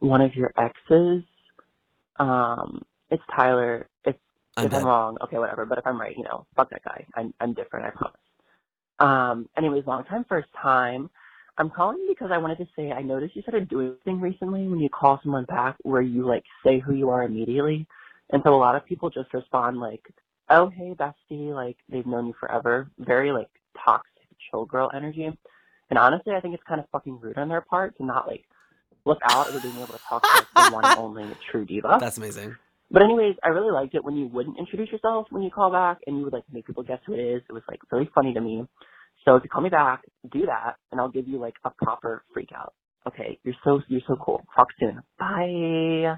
one 0.00 0.20
of 0.20 0.34
your 0.34 0.52
exes. 0.58 1.22
Um, 2.18 2.82
it's 3.10 3.22
Tyler. 3.34 3.88
If 4.04 4.16
I'm 4.56 4.66
if 4.66 4.70
dead. 4.72 4.80
I'm 4.80 4.86
wrong, 4.86 5.16
okay, 5.22 5.38
whatever. 5.38 5.64
But 5.64 5.78
if 5.78 5.86
I'm 5.86 6.00
right, 6.00 6.16
you 6.16 6.24
know, 6.24 6.46
fuck 6.56 6.70
that 6.70 6.84
guy. 6.84 7.06
I'm 7.14 7.32
I'm 7.40 7.54
different. 7.54 7.86
I 7.86 7.90
promise. 7.90 8.20
Um. 8.98 9.48
Anyways, 9.56 9.86
long 9.86 10.04
time, 10.04 10.24
first 10.28 10.48
time. 10.60 11.10
I'm 11.56 11.70
calling 11.70 12.04
because 12.08 12.30
I 12.32 12.38
wanted 12.38 12.58
to 12.58 12.66
say 12.76 12.90
I 12.90 13.02
noticed 13.02 13.36
you 13.36 13.42
started 13.42 13.68
doing 13.68 13.94
thing 14.04 14.20
recently 14.20 14.66
when 14.66 14.80
you 14.80 14.88
call 14.88 15.20
someone 15.22 15.44
back 15.44 15.76
where 15.82 16.02
you 16.02 16.26
like 16.26 16.42
say 16.66 16.80
who 16.80 16.94
you 16.94 17.10
are 17.10 17.22
immediately, 17.22 17.86
and 18.30 18.42
so 18.44 18.54
a 18.54 18.56
lot 18.56 18.74
of 18.74 18.84
people 18.84 19.08
just 19.08 19.32
respond 19.32 19.78
like, 19.78 20.02
"Oh 20.50 20.68
hey 20.70 20.94
bestie," 20.98 21.54
like 21.54 21.76
they've 21.88 22.06
known 22.06 22.26
you 22.26 22.34
forever. 22.40 22.88
Very 22.98 23.30
like 23.30 23.50
toxic 23.84 24.10
chill 24.50 24.64
girl 24.64 24.90
energy. 24.94 25.30
And 25.90 25.98
honestly, 25.98 26.32
I 26.34 26.40
think 26.40 26.54
it's 26.54 26.62
kind 26.66 26.80
of 26.80 26.86
fucking 26.90 27.20
rude 27.20 27.38
on 27.38 27.48
their 27.48 27.60
part 27.60 27.96
to 27.98 28.04
not 28.04 28.26
like 28.26 28.44
look 29.04 29.18
out 29.24 29.52
at 29.52 29.62
being 29.62 29.76
able 29.76 29.88
to 29.88 30.00
talk 30.08 30.22
to 30.22 30.28
like, 30.54 30.70
the 30.70 30.74
one 30.74 30.84
and 30.84 30.98
only 30.98 31.24
true 31.50 31.64
diva. 31.64 31.98
That's 32.00 32.16
amazing. 32.16 32.56
But 32.90 33.02
anyways, 33.02 33.36
I 33.42 33.48
really 33.48 33.72
liked 33.72 33.94
it 33.94 34.04
when 34.04 34.16
you 34.16 34.26
wouldn't 34.26 34.58
introduce 34.58 34.90
yourself 34.90 35.26
when 35.30 35.42
you 35.42 35.50
call 35.50 35.70
back 35.70 35.98
and 36.06 36.16
you 36.18 36.24
would 36.24 36.32
like 36.32 36.44
make 36.52 36.66
people 36.66 36.82
guess 36.82 37.00
who 37.06 37.14
it 37.14 37.20
is. 37.20 37.42
It 37.48 37.52
was 37.52 37.62
like 37.68 37.80
really 37.90 38.08
funny 38.14 38.32
to 38.34 38.40
me. 38.40 38.66
So 39.24 39.36
if 39.36 39.42
you 39.42 39.48
call 39.48 39.62
me 39.62 39.70
back, 39.70 40.02
do 40.32 40.46
that 40.46 40.76
and 40.92 41.00
I'll 41.00 41.10
give 41.10 41.26
you 41.26 41.38
like 41.38 41.54
a 41.64 41.70
proper 41.70 42.24
freak 42.32 42.50
out. 42.54 42.74
Okay, 43.06 43.38
you're 43.44 43.54
so 43.64 43.80
you're 43.88 44.00
so 44.06 44.16
cool. 44.16 44.42
Talk 44.56 44.68
soon. 44.80 45.00
Bye. 45.18 46.16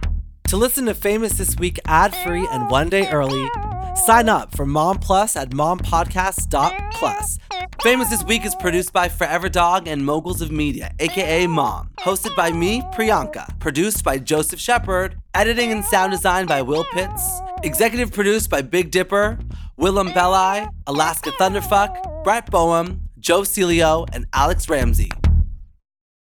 To 0.48 0.56
listen 0.56 0.86
to 0.86 0.94
Famous 0.94 1.32
This 1.38 1.56
Week 1.56 1.78
ad 1.84 2.14
free 2.14 2.46
and 2.50 2.70
one 2.70 2.88
day 2.88 3.08
early, 3.08 3.48
sign 3.96 4.28
up 4.28 4.54
for 4.54 4.66
Mom 4.66 4.98
Plus 4.98 5.36
at 5.36 5.50
mompodcast.plus. 5.50 7.38
Famous 7.82 8.10
This 8.10 8.24
Week 8.24 8.44
is 8.44 8.54
produced 8.54 8.92
by 8.92 9.08
Forever 9.08 9.48
Dog 9.48 9.86
and 9.88 10.04
Moguls 10.04 10.40
of 10.40 10.50
Media, 10.50 10.92
aka 10.98 11.46
Mom. 11.46 11.90
Hosted 12.00 12.34
by 12.36 12.50
me, 12.50 12.80
Priyanka. 12.94 13.58
Produced 13.60 14.04
by 14.04 14.18
Joseph 14.18 14.60
Shepard. 14.60 15.16
Editing 15.34 15.72
and 15.72 15.84
sound 15.84 16.12
design 16.12 16.46
by 16.46 16.62
Will 16.62 16.84
Pitts. 16.92 17.40
Executive 17.62 18.12
produced 18.12 18.50
by 18.50 18.62
Big 18.62 18.90
Dipper, 18.90 19.38
Willam 19.78 20.12
Belli, 20.14 20.66
Alaska 20.86 21.30
Thunderfuck, 21.32 22.24
Brett 22.24 22.50
Boehm, 22.50 23.02
Joe 23.18 23.42
Celio, 23.42 24.06
and 24.12 24.26
Alex 24.32 24.68
Ramsey. 24.68 25.10